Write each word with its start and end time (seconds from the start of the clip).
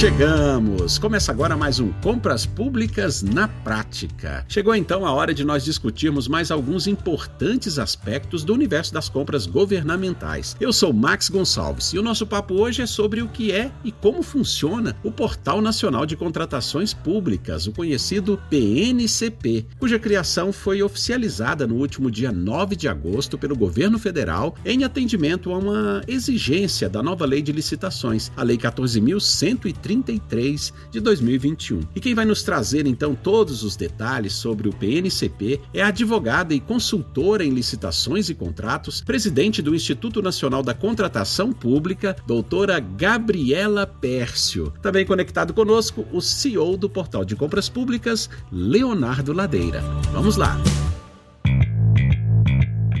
Chegamos! 0.00 0.96
Começa 0.96 1.30
agora 1.30 1.58
mais 1.58 1.78
um 1.78 1.92
Compras 2.00 2.46
Públicas 2.46 3.20
na 3.20 3.46
Prática. 3.46 4.46
Chegou 4.48 4.74
então 4.74 5.04
a 5.04 5.12
hora 5.12 5.34
de 5.34 5.44
nós 5.44 5.62
discutirmos 5.62 6.26
mais 6.26 6.50
alguns 6.50 6.86
importantes 6.86 7.78
aspectos 7.78 8.42
do 8.42 8.54
universo 8.54 8.94
das 8.94 9.10
compras 9.10 9.44
governamentais. 9.44 10.56
Eu 10.58 10.72
sou 10.72 10.90
Max 10.90 11.28
Gonçalves 11.28 11.92
e 11.92 11.98
o 11.98 12.02
nosso 12.02 12.26
papo 12.26 12.54
hoje 12.54 12.80
é 12.80 12.86
sobre 12.86 13.20
o 13.20 13.28
que 13.28 13.52
é 13.52 13.70
e 13.84 13.92
como 13.92 14.22
funciona 14.22 14.96
o 15.04 15.12
Portal 15.12 15.60
Nacional 15.60 16.06
de 16.06 16.16
Contratações 16.16 16.94
Públicas, 16.94 17.66
o 17.66 17.72
conhecido 17.72 18.40
PNCP, 18.48 19.66
cuja 19.78 19.98
criação 19.98 20.50
foi 20.50 20.82
oficializada 20.82 21.66
no 21.66 21.74
último 21.74 22.10
dia 22.10 22.32
9 22.32 22.74
de 22.74 22.88
agosto 22.88 23.36
pelo 23.36 23.54
governo 23.54 23.98
federal 23.98 24.54
em 24.64 24.82
atendimento 24.82 25.52
a 25.52 25.58
uma 25.58 26.00
exigência 26.08 26.88
da 26.88 27.02
nova 27.02 27.26
Lei 27.26 27.42
de 27.42 27.52
Licitações, 27.52 28.32
a 28.34 28.42
Lei 28.42 28.56
14.130 28.56 29.89
33 29.90 30.72
de 30.92 31.00
2021. 31.00 31.80
E 31.94 32.00
quem 32.00 32.14
vai 32.14 32.24
nos 32.24 32.44
trazer 32.44 32.86
então 32.86 33.14
todos 33.14 33.64
os 33.64 33.74
detalhes 33.74 34.34
sobre 34.34 34.68
o 34.68 34.72
PNCP 34.72 35.60
é 35.74 35.82
a 35.82 35.88
advogada 35.88 36.54
e 36.54 36.60
consultora 36.60 37.44
em 37.44 37.50
licitações 37.50 38.28
e 38.28 38.34
contratos, 38.34 39.00
presidente 39.00 39.60
do 39.60 39.74
Instituto 39.74 40.22
Nacional 40.22 40.62
da 40.62 40.74
Contratação 40.74 41.52
Pública, 41.52 42.16
doutora 42.24 42.78
Gabriela 42.78 43.84
Pércio. 43.84 44.72
Também 44.80 45.04
conectado 45.04 45.52
conosco, 45.52 46.06
o 46.12 46.20
CEO 46.20 46.76
do 46.76 46.88
Portal 46.88 47.24
de 47.24 47.34
Compras 47.34 47.68
Públicas, 47.68 48.30
Leonardo 48.52 49.32
Ladeira. 49.32 49.80
Vamos 50.12 50.36
lá! 50.36 50.56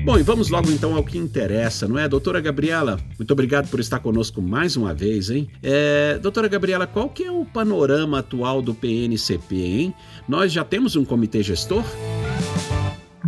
Bom, 0.02 0.18
e 0.18 0.22
vamos 0.22 0.48
logo 0.48 0.70
então 0.70 0.96
ao 0.96 1.04
que 1.04 1.18
interessa, 1.18 1.86
não 1.86 1.98
é? 1.98 2.08
Doutora 2.08 2.40
Gabriela, 2.40 2.98
muito 3.18 3.30
obrigado 3.32 3.68
por 3.68 3.80
estar 3.80 3.98
conosco 3.98 4.40
mais 4.40 4.74
uma 4.74 4.94
vez, 4.94 5.28
hein? 5.28 5.48
É, 5.62 6.18
doutora 6.18 6.48
Gabriela, 6.48 6.86
qual 6.86 7.08
que 7.10 7.24
é 7.24 7.30
o 7.30 7.44
panorama 7.44 8.20
atual 8.20 8.62
do 8.62 8.74
PNCP, 8.74 9.56
hein? 9.56 9.94
Nós 10.26 10.52
já 10.52 10.64
temos 10.64 10.96
um 10.96 11.04
comitê 11.04 11.42
gestor? 11.42 11.84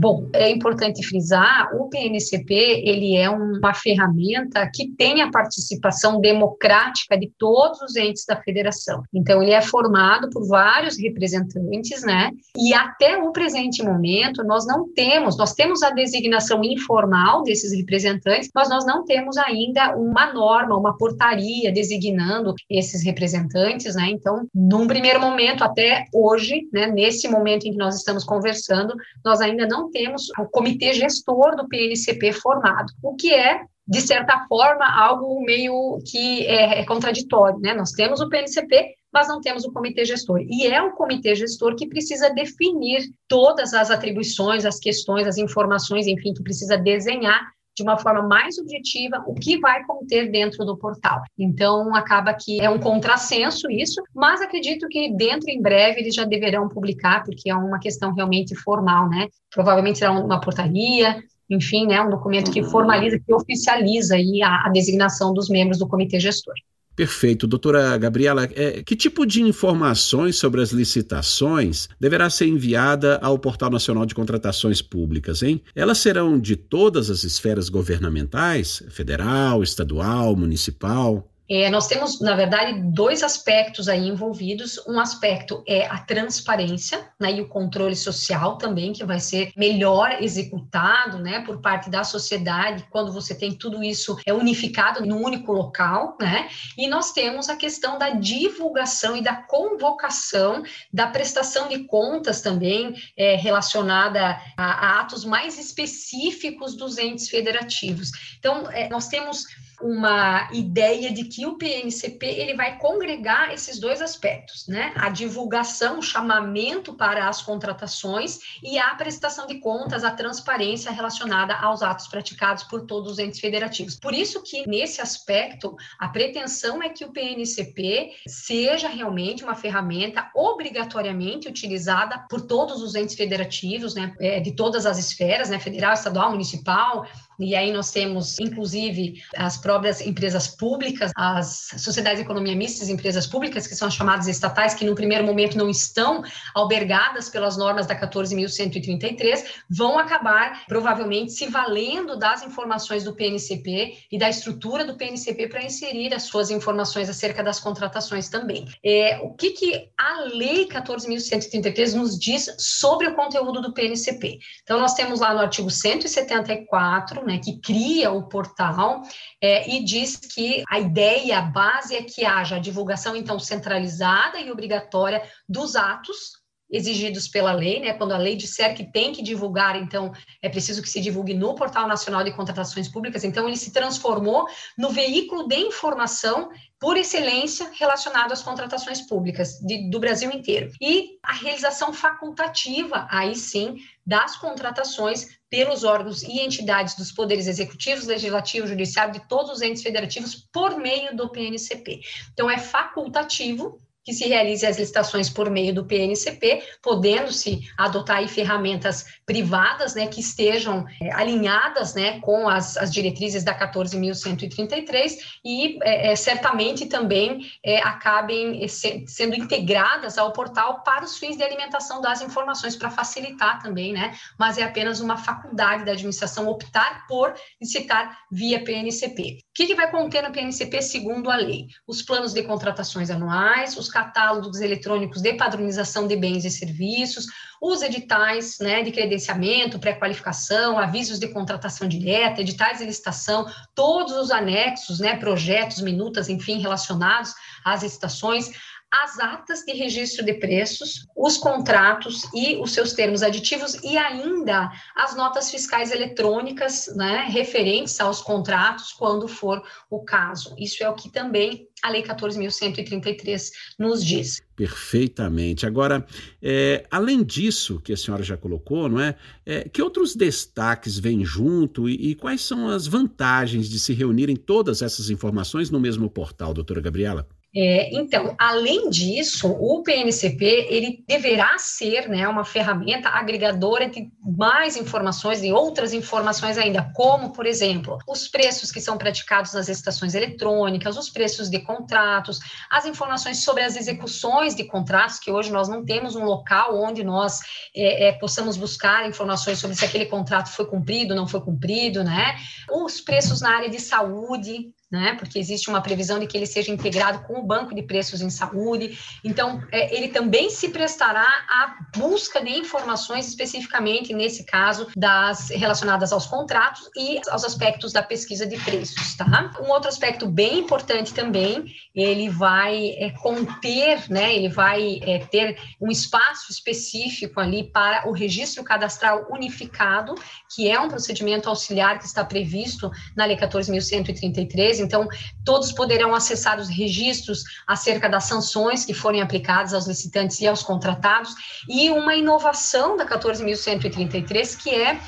Bom, 0.03 0.28
é 0.33 0.50
importante 0.50 1.06
frisar, 1.06 1.70
o 1.77 1.89
PNCP, 1.89 2.53
ele 2.84 3.17
é 3.17 3.31
uma 3.31 3.72
ferramenta 3.72 4.69
que 4.75 4.91
tem 4.97 5.22
a 5.22 5.31
participação 5.31 6.20
democrática 6.20 7.17
de 7.17 7.31
todos 7.39 7.81
os 7.83 7.94
entes 7.94 8.25
da 8.27 8.34
federação. 8.42 9.05
Então, 9.14 9.41
ele 9.41 9.53
é 9.53 9.62
formado 9.62 10.28
por 10.31 10.44
vários 10.48 10.98
representantes, 10.98 12.03
né? 12.03 12.33
E 12.56 12.75
até 12.75 13.17
o 13.17 13.31
presente 13.31 13.81
momento, 13.84 14.42
nós 14.42 14.67
não 14.67 14.92
temos, 14.92 15.39
nós 15.39 15.55
temos 15.55 15.84
a 15.84 15.91
designação 15.91 16.64
informal 16.64 17.44
desses 17.44 17.72
representantes, 17.72 18.50
mas 18.53 18.69
nós 18.69 18.84
não 18.84 19.05
temos 19.05 19.37
ainda 19.37 19.94
uma 19.97 20.33
norma, 20.33 20.77
uma 20.77 20.98
portaria 20.98 21.70
designando 21.70 22.55
esses 22.69 23.05
representantes, 23.05 23.94
né? 23.94 24.09
Então, 24.11 24.48
num 24.53 24.89
primeiro 24.89 25.20
momento, 25.20 25.62
até 25.62 26.06
hoje, 26.12 26.62
né, 26.72 26.89
nesse 26.89 27.28
momento 27.28 27.69
em 27.69 27.70
que 27.70 27.78
nós 27.78 27.94
estamos 27.94 28.25
conversando, 28.25 28.97
nós 29.25 29.41
ainda 29.41 29.64
não 29.64 29.91
temos 29.92 30.28
o 30.38 30.46
comitê 30.46 30.92
gestor 30.94 31.54
do 31.54 31.68
PNCP 31.68 32.32
formado, 32.32 32.92
o 33.02 33.14
que 33.14 33.32
é 33.32 33.60
de 33.86 34.00
certa 34.00 34.46
forma, 34.48 34.84
algo 34.86 35.42
meio 35.42 35.98
que 36.06 36.46
é, 36.46 36.80
é, 36.80 36.84
contraditório, 36.84 37.58
né? 37.60 37.74
Nós 37.74 37.90
temos 37.90 38.20
o 38.20 38.28
PNCP, 38.28 38.94
mas 39.12 39.28
não 39.28 39.40
temos 39.40 39.64
o 39.64 39.72
comitê 39.72 40.04
gestor. 40.04 40.40
E 40.40 40.66
é 40.66 40.80
o 40.80 40.92
comitê 40.92 41.34
gestor 41.34 41.74
que 41.74 41.88
precisa 41.88 42.30
definir 42.30 43.02
todas 43.28 43.74
as 43.74 43.90
atribuições, 43.90 44.64
as 44.64 44.78
questões, 44.78 45.26
as 45.26 45.36
informações, 45.36 46.06
enfim, 46.06 46.32
que 46.32 46.42
precisa 46.42 46.78
desenhar 46.78 47.42
de 47.77 47.83
uma 47.83 47.98
forma 47.98 48.23
mais 48.23 48.59
objetiva 48.59 49.23
o 49.27 49.34
que 49.34 49.59
vai 49.59 49.84
conter 49.84 50.31
dentro 50.31 50.65
do 50.65 50.77
portal. 50.77 51.23
Então, 51.39 51.95
acaba 51.95 52.34
que 52.34 52.61
é 52.61 52.69
um 52.69 52.78
contrassenso 52.78 53.71
isso, 53.71 54.03
mas 54.15 54.41
acredito 54.41 54.87
que 54.88 55.12
dentro 55.15 55.49
em 55.49 55.60
breve 55.60 56.00
eles 56.00 56.15
já 56.15 56.25
deverão 56.25 56.69
publicar, 56.69 57.25
porque 57.25 57.50
é 57.50 57.55
uma 57.55 57.78
questão 57.78 58.12
realmente 58.12 58.55
formal, 58.55 59.09
né? 59.09 59.27
Provavelmente 59.50 59.99
será 59.99 60.12
uma 60.12 60.41
portaria, 60.41 61.22
enfim, 61.49 61.87
né, 61.87 62.00
um 62.00 62.11
documento 62.11 62.50
que 62.50 62.62
formaliza, 62.62 63.19
que 63.19 63.34
oficializa 63.34 64.16
aí 64.16 64.43
a, 64.43 64.66
a 64.66 64.71
designação 64.71 65.32
dos 65.32 65.49
membros 65.49 65.78
do 65.78 65.88
comitê 65.88 66.19
gestor. 66.19 66.55
Perfeito. 66.94 67.47
Doutora 67.47 67.97
Gabriela, 67.97 68.48
é, 68.54 68.82
que 68.82 68.94
tipo 68.94 69.25
de 69.25 69.42
informações 69.42 70.36
sobre 70.36 70.60
as 70.60 70.72
licitações 70.72 71.88
deverá 71.98 72.28
ser 72.28 72.47
enviada 72.47 73.19
ao 73.22 73.38
Portal 73.38 73.70
Nacional 73.70 74.04
de 74.04 74.14
Contratações 74.14 74.82
Públicas, 74.82 75.42
hein? 75.42 75.62
Elas 75.75 75.98
serão 75.98 76.38
de 76.38 76.54
todas 76.54 77.08
as 77.08 77.25
esferas 77.25 77.69
governamentais, 77.69 78.82
federal, 78.91 79.62
estadual, 79.62 80.36
municipal? 80.36 81.31
É, 81.54 81.68
nós 81.68 81.86
temos, 81.86 82.18
na 82.18 82.34
verdade, 82.34 82.80
dois 82.80 83.22
aspectos 83.22 83.86
aí 83.86 84.08
envolvidos. 84.08 84.80
Um 84.88 84.98
aspecto 84.98 85.62
é 85.68 85.84
a 85.84 85.98
transparência 85.98 87.06
né, 87.20 87.30
e 87.30 87.42
o 87.42 87.48
controle 87.48 87.94
social 87.94 88.56
também, 88.56 88.94
que 88.94 89.04
vai 89.04 89.20
ser 89.20 89.52
melhor 89.54 90.22
executado 90.22 91.18
né, 91.18 91.40
por 91.40 91.60
parte 91.60 91.90
da 91.90 92.04
sociedade, 92.04 92.86
quando 92.88 93.12
você 93.12 93.34
tem 93.34 93.52
tudo 93.52 93.84
isso 93.84 94.16
é 94.24 94.32
unificado 94.32 95.04
num 95.04 95.22
único 95.22 95.52
local. 95.52 96.16
Né? 96.18 96.48
E 96.78 96.88
nós 96.88 97.12
temos 97.12 97.50
a 97.50 97.56
questão 97.56 97.98
da 97.98 98.08
divulgação 98.08 99.14
e 99.14 99.22
da 99.22 99.34
convocação 99.34 100.62
da 100.90 101.06
prestação 101.06 101.69
de 101.69 101.84
contas 101.84 102.40
também 102.40 102.94
é, 103.14 103.36
relacionada 103.36 104.40
a, 104.56 104.64
a 104.64 105.00
atos 105.00 105.22
mais 105.22 105.58
específicos 105.58 106.74
dos 106.74 106.96
entes 106.96 107.28
federativos. 107.28 108.10
Então, 108.38 108.70
é, 108.70 108.88
nós 108.88 109.08
temos 109.08 109.44
uma 109.81 110.49
ideia 110.53 111.12
de 111.12 111.25
que 111.25 111.47
o 111.47 111.56
PNCP 111.56 112.27
ele 112.27 112.55
vai 112.55 112.78
congregar 112.78 113.53
esses 113.53 113.78
dois 113.78 114.00
aspectos, 114.00 114.66
né? 114.69 114.93
A 114.97 115.09
divulgação, 115.09 115.99
o 115.99 116.03
chamamento 116.03 116.94
para 116.94 117.28
as 117.28 117.43
contratações 117.43 118.38
e 118.62 118.78
a 118.78 118.94
prestação 118.94 119.47
de 119.47 119.59
contas, 119.59 120.05
a 120.05 120.11
transparência 120.11 120.91
relacionada 120.91 121.55
aos 121.55 121.82
atos 121.82 122.06
praticados 122.06 122.65
por 122.65 122.87
todos 122.87 123.12
os 123.12 123.19
entes 123.19 123.41
federativos. 123.41 123.97
Por 123.97 124.15
isso 124.15 124.43
que 124.43 124.69
nesse 124.69 125.00
aspecto 125.00 125.77
a 125.99 126.09
pretensão 126.09 126.82
é 126.82 126.88
que 126.88 127.05
o 127.05 127.12
PNCP 127.12 128.12
seja 128.27 128.88
realmente 128.88 129.44
uma 129.44 129.55
ferramenta 129.55 130.31
obrigatoriamente 130.34 131.49
utilizada 131.49 132.19
por 132.28 132.43
todos 132.43 132.82
os 132.82 132.94
entes 132.94 133.15
federativos, 133.15 133.94
né? 133.94 134.15
É, 134.21 134.41
de 134.41 134.53
todas 134.53 134.87
as 134.87 134.99
esferas, 134.99 135.49
né? 135.50 135.59
Federal, 135.59 135.93
estadual, 135.93 136.31
municipal, 136.31 137.06
e 137.38 137.54
aí 137.54 137.72
nós 137.72 137.91
temos, 137.91 138.38
inclusive, 138.38 139.22
as 139.37 139.56
próprias 139.56 140.00
empresas 140.00 140.47
públicas, 140.47 141.10
as 141.16 141.70
sociedades 141.78 142.19
de 142.19 142.25
economia 142.25 142.54
mista, 142.54 142.84
as 142.84 142.91
empresas 142.91 143.26
públicas, 143.26 143.66
que 143.66 143.75
são 143.75 143.88
as 143.88 143.94
chamadas 143.94 144.28
estatais, 144.28 144.75
que 144.75 144.84
no 144.84 144.94
primeiro 144.94 145.25
momento 145.25 145.56
não 145.56 145.69
estão 145.69 146.22
albergadas 146.54 147.28
pelas 147.28 147.56
normas 147.56 147.87
da 147.87 147.98
14.133, 147.98 149.44
vão 149.69 149.98
acabar 149.98 150.65
provavelmente 150.66 151.32
se 151.32 151.47
valendo 151.47 152.16
das 152.16 152.43
informações 152.43 153.04
do 153.04 153.15
PNCP 153.15 153.99
e 154.10 154.19
da 154.19 154.28
estrutura 154.28 154.84
do 154.84 154.97
PNCP 154.97 155.49
para 155.49 155.64
inserir 155.64 156.14
as 156.14 156.25
suas 156.25 156.50
informações 156.50 157.09
acerca 157.09 157.43
das 157.43 157.59
contratações 157.59 158.28
também. 158.28 158.66
É, 158.84 159.20
o 159.22 159.34
que, 159.34 159.50
que 159.50 159.88
a 159.99 160.20
Lei 160.32 160.66
14.133 160.69 161.94
nos 161.94 162.19
diz 162.19 162.54
sobre 162.59 163.06
o 163.09 163.14
conteúdo 163.14 163.60
do 163.60 163.72
PNCP? 163.72 164.38
Então, 164.62 164.78
nós 164.78 164.94
temos 164.94 165.20
lá 165.20 165.32
no 165.34 165.41
artigo 165.41 165.70
174, 165.70 167.22
né, 167.25 167.38
que 167.38 167.59
cria 167.59 168.10
o 168.10 168.28
portal 168.28 169.03
é, 169.41 169.69
e 169.71 169.84
diz 169.84 170.16
que 170.16 170.62
a 170.69 170.78
ideia, 170.78 171.38
a 171.38 171.43
base 171.43 171.94
é 171.94 172.03
que 172.03 172.25
haja 172.25 172.56
a 172.56 172.60
divulgação, 172.60 173.16
então, 173.16 173.38
centralizada 173.38 174.38
e 174.38 174.50
obrigatória 174.50 175.22
dos 175.49 175.77
atos 175.77 176.41
exigidos 176.72 177.28
pela 177.28 177.53
lei, 177.53 177.81
né? 177.81 177.93
Quando 177.93 178.12
a 178.12 178.19
lei 178.19 178.34
disser 178.34 178.75
que 178.75 178.91
tem 178.91 179.12
que 179.12 179.22
divulgar, 179.22 179.77
então 179.77 180.10
é 180.41 180.49
preciso 180.49 180.81
que 180.81 180.88
se 180.88 181.00
divulgue 181.00 181.35
no 181.35 181.55
Portal 181.55 181.87
Nacional 181.87 182.25
de 182.25 182.32
Contratações 182.32 182.88
Públicas. 182.88 183.23
Então 183.23 183.46
ele 183.46 183.58
se 183.58 183.73
transformou 183.73 184.46
no 184.79 184.88
veículo 184.88 185.46
de 185.46 185.56
informação 185.56 186.50
por 186.81 186.96
excelência 186.96 187.70
relacionado 187.79 188.32
às 188.32 188.43
contratações 188.43 189.02
públicas 189.02 189.61
de, 189.61 189.88
do 189.88 190.00
Brasil 190.00 190.32
inteiro. 190.32 190.73
E 190.81 191.19
a 191.23 191.32
realização 191.32 191.93
facultativa, 191.93 193.06
aí 193.08 193.37
sim, 193.37 193.76
das 194.05 194.37
contratações 194.37 195.29
pelos 195.49 195.85
órgãos 195.85 196.23
e 196.23 196.41
entidades 196.41 196.96
dos 196.96 197.12
poderes 197.12 197.46
executivos, 197.46 198.06
legislativo, 198.06 198.67
judiciário, 198.67 199.12
de 199.12 199.29
todos 199.29 199.52
os 199.52 199.62
entes 199.62 199.82
federativos, 199.82 200.35
por 200.50 200.76
meio 200.76 201.14
do 201.14 201.29
PNCP. 201.29 202.00
Então, 202.32 202.50
é 202.50 202.58
facultativo 202.58 203.79
que 204.04 204.12
se 204.12 204.26
realize 204.26 204.66
as 204.66 204.78
licitações 204.78 205.31
por 205.31 205.50
meio 205.50 205.75
do 205.75 205.84
PNCP, 205.84 206.62
podendo-se 206.82 207.60
adotar 207.78 208.22
ferramentas 208.28 209.04
privadas, 209.25 209.94
né, 209.94 210.06
que 210.06 210.20
estejam 210.20 210.84
é, 211.00 211.12
alinhadas, 211.12 211.94
né, 211.94 212.20
com 212.20 212.49
as, 212.49 212.76
as 212.76 212.93
diretrizes 212.93 213.44
da 213.44 213.58
14.133 213.58 215.19
e 215.44 215.78
é, 215.82 216.12
é, 216.12 216.16
certamente 216.16 216.87
também 216.87 217.50
é, 217.64 217.78
acabem 217.78 218.62
é, 218.62 218.69
se, 218.69 219.04
sendo 219.06 219.34
integradas 219.34 220.19
ao 220.19 220.32
portal 220.32 220.82
para 220.82 221.05
os 221.05 221.16
fins 221.16 221.37
de 221.37 221.43
alimentação 221.43 222.00
das 222.00 222.22
informações, 222.22 222.76
para 222.76 222.90
facilitar 222.90 223.62
também, 223.62 223.93
né, 223.93 224.14
mas 224.38 224.58
é 224.58 224.62
apenas 224.62 225.00
uma 225.00 225.16
faculdade 225.16 225.84
da 225.84 225.93
administração 225.93 226.48
optar 226.48 227.06
por 227.06 227.34
licitar 227.60 228.19
via 228.31 228.62
PNCP. 228.62 229.38
O 229.40 229.55
que, 229.55 229.66
que 229.66 229.75
vai 229.75 229.90
conter 229.90 230.22
no 230.22 230.32
PNCP 230.32 230.82
segundo 230.82 231.31
a 231.31 231.37
lei? 231.37 231.66
Os 231.87 232.02
planos 232.02 232.32
de 232.32 232.43
contratações 232.43 233.10
anuais, 233.10 233.76
os 233.76 233.92
catálogos 233.93 234.61
eletrônicos 234.61 235.23
de 235.23 235.35
padronização 235.35 236.09
de 236.09 236.17
bens 236.17 236.44
e 236.44 236.50
serviços, 236.50 237.27
os 237.61 237.81
editais 237.81 238.59
né, 238.59 238.83
de 238.83 238.91
credenciamento, 238.91 239.79
pré-qualificação, 239.79 240.79
avisos 240.79 241.21
de 241.21 241.29
contratação 241.29 241.87
direta, 241.87 242.41
editais 242.41 242.79
de 242.79 242.85
licitação, 242.85 243.47
todos 243.75 244.15
os 244.15 244.33
anexos, 244.33 244.99
né, 244.99 245.17
projetos, 245.17 245.81
minutas, 245.81 246.29
enfim, 246.29 246.59
relacionados 246.59 247.33
às 247.65 247.85
licitações, 247.85 248.50
as 248.93 249.19
atas 249.19 249.65
de 249.65 249.73
registro 249.73 250.23
de 250.23 250.35
preços, 250.35 251.06
os 251.17 251.39
contratos 251.39 252.25
e 252.35 252.56
os 252.56 252.73
seus 252.73 252.93
termos 252.93 253.23
aditivos 253.23 253.75
e 253.83 253.97
ainda 253.97 254.71
as 254.94 255.17
notas 255.17 255.50
fiscais 255.50 255.91
eletrônicas, 255.91 256.94
né, 256.94 257.27
referentes 257.31 257.99
aos 258.00 258.21
contratos, 258.21 258.93
quando 258.93 259.27
for 259.27 259.62
o 259.89 260.05
caso. 260.05 260.55
Isso 260.59 260.85
é 260.85 260.91
o 260.91 260.94
que 260.94 261.11
também 261.11 261.67
a 261.83 261.91
Lei 261.91 262.03
14.133 262.03 263.50
nos 263.79 264.05
diz. 264.05 264.43
Perfeitamente. 264.55 265.67
Agora, 265.67 266.06
é, 266.43 266.85
além 266.91 267.25
disso 267.25 267.81
que 267.81 267.94
a 267.94 267.97
senhora 267.97 268.23
já 268.23 268.37
colocou, 268.37 268.91
não 268.91 269.00
é, 269.00 269.17
é 269.47 269.69
que 269.69 269.83
outros 269.83 270.15
destaques 270.15 270.99
vêm 270.99 271.25
junto 271.25 271.89
e, 271.89 272.11
e, 272.11 272.15
quais 272.15 272.43
são 272.43 272.69
as 272.69 272.87
vantagens 272.87 273.69
de 273.69 273.81
se 273.81 273.94
reunirem 273.94 274.37
todas 274.37 274.83
essas 274.83 275.09
informações 275.09 275.71
no 275.71 275.81
mesmo 275.81 276.11
portal, 276.11 276.53
doutora 276.53 276.81
Gabriela? 276.81 277.27
É, 277.54 277.94
então, 277.94 278.34
além 278.38 278.88
disso, 278.88 279.46
o 279.46 279.82
PNCP 279.82 280.69
ele 280.70 281.04
deverá 281.06 281.58
ser 281.58 282.08
né, 282.08 282.26
uma 282.26 282.46
ferramenta 282.46 283.10
agregadora 283.10 283.90
de 283.90 284.10
mais 284.25 284.75
informações 284.75 285.43
e 285.43 285.52
outras 285.52 285.93
informações 285.93 286.56
ainda, 286.56 286.90
como, 286.94 287.31
por 287.31 287.44
exemplo, 287.44 287.99
os 288.08 288.26
preços 288.26 288.72
que 288.72 288.81
são 288.81 288.96
praticados 288.96 289.52
nas 289.52 289.69
estações 289.69 290.14
eletrônicas, 290.14 290.96
os 290.96 291.10
preços 291.10 291.50
de 291.50 291.60
contratos, 291.60 292.40
as 292.70 292.87
informações 292.87 293.44
sobre 293.44 293.62
as 293.62 293.76
execuções 293.76 294.55
de 294.55 294.64
contratos, 294.64 295.19
que 295.19 295.31
hoje 295.31 295.52
nós 295.52 295.69
não 295.69 295.84
temos 295.84 296.16
um 296.16 296.25
local 296.25 296.75
onde 296.82 297.05
nós 297.05 297.40
é, 297.76 298.08
é, 298.08 298.12
possamos 298.12 298.56
buscar 298.56 299.06
informações 299.06 299.58
sobre 299.58 299.76
se 299.76 299.84
aquele 299.84 300.06
contrato 300.06 300.48
foi 300.48 300.64
cumprido, 300.64 301.14
não 301.14 301.28
foi 301.28 301.43
cumprido, 301.43 302.02
né? 302.02 302.34
Os 302.70 302.98
preços 302.98 303.43
na 303.43 303.55
área 303.55 303.69
de 303.69 303.78
saúde, 303.78 304.72
né? 304.93 305.17
Porque 305.19 305.39
existe 305.39 305.71
uma 305.71 305.81
previsão 305.81 306.19
de 306.19 306.27
que 306.27 306.37
ele 306.37 306.44
seja 306.44 306.71
integrado 306.71 307.21
com 307.21 307.39
o 307.39 307.43
banco 307.43 307.75
de 307.75 307.83
preços 307.83 308.21
em 308.21 308.29
saúde. 308.29 308.99
Então, 309.25 309.62
é, 309.73 309.97
ele 309.97 310.09
também 310.09 310.50
se 310.50 310.69
prestará 310.69 311.27
à 311.49 311.79
busca 311.97 312.44
de 312.44 312.50
informações 312.50 313.27
especificamente 313.27 314.12
nesse 314.12 314.44
caso 314.44 314.89
das 314.94 315.49
relacionadas 315.49 316.12
aos 316.12 316.27
contratos 316.27 316.91
e 316.94 317.19
aos 317.31 317.43
aspectos 317.43 317.91
da 317.91 318.03
pesquisa 318.03 318.47
de 318.47 318.59
preços, 318.59 319.15
tá? 319.15 319.50
Um 319.62 319.71
outro 319.71 319.89
aspecto 319.89 320.27
bem 320.27 320.59
importante 320.59 321.15
também, 321.15 321.75
ele 321.94 322.29
vai 322.29 322.91
é, 322.99 323.11
conter, 323.11 324.11
né? 324.11 324.35
Ele 324.35 324.50
vai 324.50 325.00
é, 325.03 325.21
ter 325.21 325.56
um 325.81 325.91
espaço 325.91 326.53
específico 326.53 327.41
ali 327.41 327.65
para 327.65 328.06
o 328.06 328.12
registro 328.12 328.62
cadastral 328.62 329.27
unificado, 329.31 330.15
que 330.55 330.69
é 330.69 330.79
um 330.79 330.89
procedimento 330.89 331.49
auxiliar 331.49 331.99
que 331.99 332.05
está 332.05 332.23
previsto 332.23 332.91
na 333.17 333.25
Lei 333.25 333.39
14.133 333.39 334.81
então 334.82 335.08
todos 335.44 335.73
poderão 335.73 336.14
acessar 336.14 336.58
os 336.58 336.69
registros 336.69 337.44
acerca 337.67 338.08
das 338.08 338.25
sanções 338.25 338.84
que 338.84 338.93
forem 338.93 339.23
aplicadas 339.23 339.73
aos 339.73 339.87
licitantes 339.87 340.40
e 340.40 340.46
aos 340.46 340.62
contratados, 340.62 341.34
e 341.69 341.90
uma 341.90 342.14
inovação 342.14 342.96
da 342.96 343.06
14.133, 343.06 344.56
que 344.56 344.70
é 344.70 345.00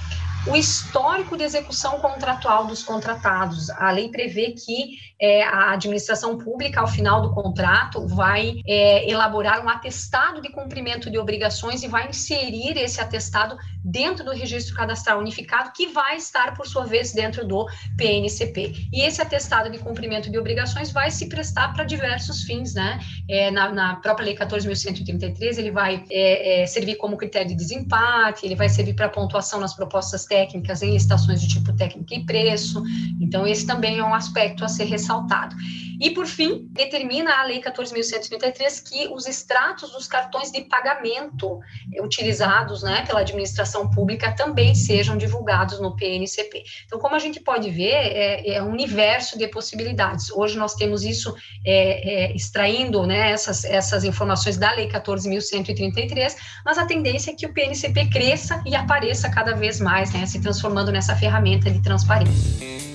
o 0.47 0.57
histórico 0.57 1.37
de 1.37 1.43
execução 1.43 2.01
contratual 2.01 2.67
dos 2.67 2.83
contratados. 2.83 3.71
A 3.71 3.91
lei 3.91 4.09
prevê 4.11 4.53
que 4.53 4.99
é, 5.21 5.43
a 5.43 5.73
administração 5.73 6.37
pública, 6.37 6.81
ao 6.81 6.87
final 6.87 7.23
do 7.23 7.33
contrato, 7.33 8.07
vai 8.07 8.61
é, 8.67 9.09
elaborar 9.11 9.65
um 9.65 9.69
atestado 9.69 10.43
de 10.43 10.51
cumprimento 10.51 11.11
de 11.11 11.19
obrigações 11.19 11.83
e 11.83 11.89
vai 11.89 12.09
inserir 12.09 12.77
esse 12.77 13.01
atestado 13.01 13.57
dentro 13.85 14.25
do 14.25 14.33
registro 14.33 14.75
cadastral 14.75 15.19
unificado, 15.19 15.73
que 15.73 15.89
vai 15.89 16.17
estar, 16.17 16.55
por 16.57 16.67
sua 16.67 16.87
vez, 16.87 17.13
dentro 17.13 17.47
do 17.47 17.69
PNCP. 17.97 18.89
E 18.93 19.03
esse 19.03 19.21
atestado 19.21 19.71
de 19.71 19.79
cumprimento 19.79 20.31
de 20.31 20.39
obrigações 20.39 20.91
vai 20.91 21.11
se 21.11 21.29
prestar 21.29 21.75
para 21.75 21.85
diversos 21.85 22.43
fins, 22.43 22.75
né? 22.75 22.99
É, 23.29 23.51
na, 23.51 23.71
na, 23.71 23.97
própria 23.97 24.25
Lei 24.25 24.37
14.133, 24.37 25.59
ele 25.59 25.71
vai 25.71 26.05
é, 26.11 26.63
é, 26.63 26.67
servir 26.67 26.97
como 26.97 27.17
critério 27.17 27.49
de 27.49 27.55
desempate, 27.55 28.47
ele 28.47 28.57
vai 28.57 28.69
servir 28.69 28.95
para 28.95 29.09
pontuação 29.09 29.61
nas 29.61 29.75
propostas 29.75 30.25
técnicas 30.25 30.83
em 30.83 30.97
estações 30.97 31.41
de 31.41 31.49
tipo 31.49 31.73
técnica 31.75 32.15
e 32.15 32.25
preço. 32.25 32.83
Então, 33.21 33.47
esse 33.47 33.67
também 33.67 33.99
é 33.99 34.05
um 34.05 34.15
aspecto 34.15 34.65
a 34.65 34.69
ser 34.69 34.85
ressaltado. 34.85 35.55
E, 36.01 36.11
por 36.11 36.27
fim, 36.27 36.67
determina 36.71 37.41
a 37.41 37.45
Lei 37.45 37.61
14.133 37.61 38.83
que 38.89 39.09
os 39.09 39.27
extratos 39.27 39.93
dos 39.93 40.07
cartões 40.07 40.51
de 40.51 40.63
pagamento 40.63 41.61
utilizados 42.01 42.83
né, 42.83 43.05
pela 43.07 43.21
administração 43.21 43.91
pública 43.91 44.33
também 44.33 44.75
sejam 44.75 45.17
divulgados 45.17 45.81
no 45.81 45.97
PNCP. 45.97 46.65
Então, 46.87 46.99
como 46.99 47.15
a 47.15 47.19
gente 47.19 47.41
pode 47.41 47.71
ver, 47.71 47.93
é, 47.93 48.55
é 48.55 48.63
um 48.63 48.71
universo 48.71 49.39
de 49.39 49.47
possibilidades. 49.49 50.31
Hoje 50.31 50.59
nós 50.59 50.75
temos 50.75 51.05
isso 51.05 51.35
é, 51.65 52.31
é, 52.31 52.37
extraindo 52.37 53.07
né, 53.07 53.31
essas, 53.31 53.65
essas 53.65 54.05
informações 54.05 54.57
da 54.57 54.73
Lei 54.73 54.89
14.133, 54.89 56.37
mas 56.65 56.79
a 56.79 56.87
tendência 56.87 57.31
é 57.31 57.35
que 57.35 57.47
o 57.47 57.53
PNCP 57.53 58.07
cresça 58.07 58.63
e 58.67 58.75
apareça 58.75 59.29
cada 59.31 59.55
vez 59.55 59.81
mais, 59.81 60.13
né, 60.13 60.27
se 60.27 60.41
transformando 60.41 60.93
nessa 60.93 61.15
ferramenta 61.17 61.71
de 61.71 61.81
transparência. 61.83 62.94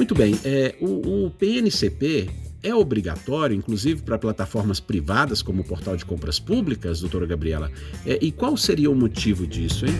Muito 0.00 0.14
bem, 0.14 0.40
é, 0.46 0.74
o, 0.80 1.26
o 1.26 1.30
PNCP 1.32 2.30
é 2.62 2.74
obrigatório, 2.74 3.54
inclusive 3.54 4.00
para 4.00 4.16
plataformas 4.18 4.80
privadas 4.80 5.42
como 5.42 5.60
o 5.60 5.64
portal 5.64 5.94
de 5.94 6.06
compras 6.06 6.40
públicas, 6.40 7.00
doutora 7.00 7.26
Gabriela? 7.26 7.70
É, 8.06 8.18
e 8.18 8.32
qual 8.32 8.56
seria 8.56 8.90
o 8.90 8.94
motivo 8.94 9.46
disso, 9.46 9.84
hein? 9.84 9.92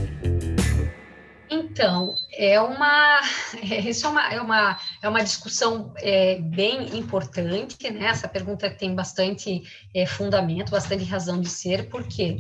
Então, 1.51 2.15
é 2.33 2.59
uma, 2.59 3.21
isso 3.87 4.07
é 4.07 4.09
uma, 4.09 4.33
é 4.33 4.41
uma, 4.41 4.79
é 5.03 5.09
uma 5.11 5.23
discussão 5.23 5.93
é, 5.99 6.41
bem 6.41 6.97
importante, 6.97 7.91
né? 7.91 8.07
Essa 8.07 8.27
pergunta 8.27 8.71
tem 8.71 8.95
bastante 8.95 9.63
é, 9.95 10.07
fundamento, 10.07 10.71
bastante 10.71 11.05
razão 11.05 11.39
de 11.39 11.49
ser, 11.51 11.91
porque 11.91 12.39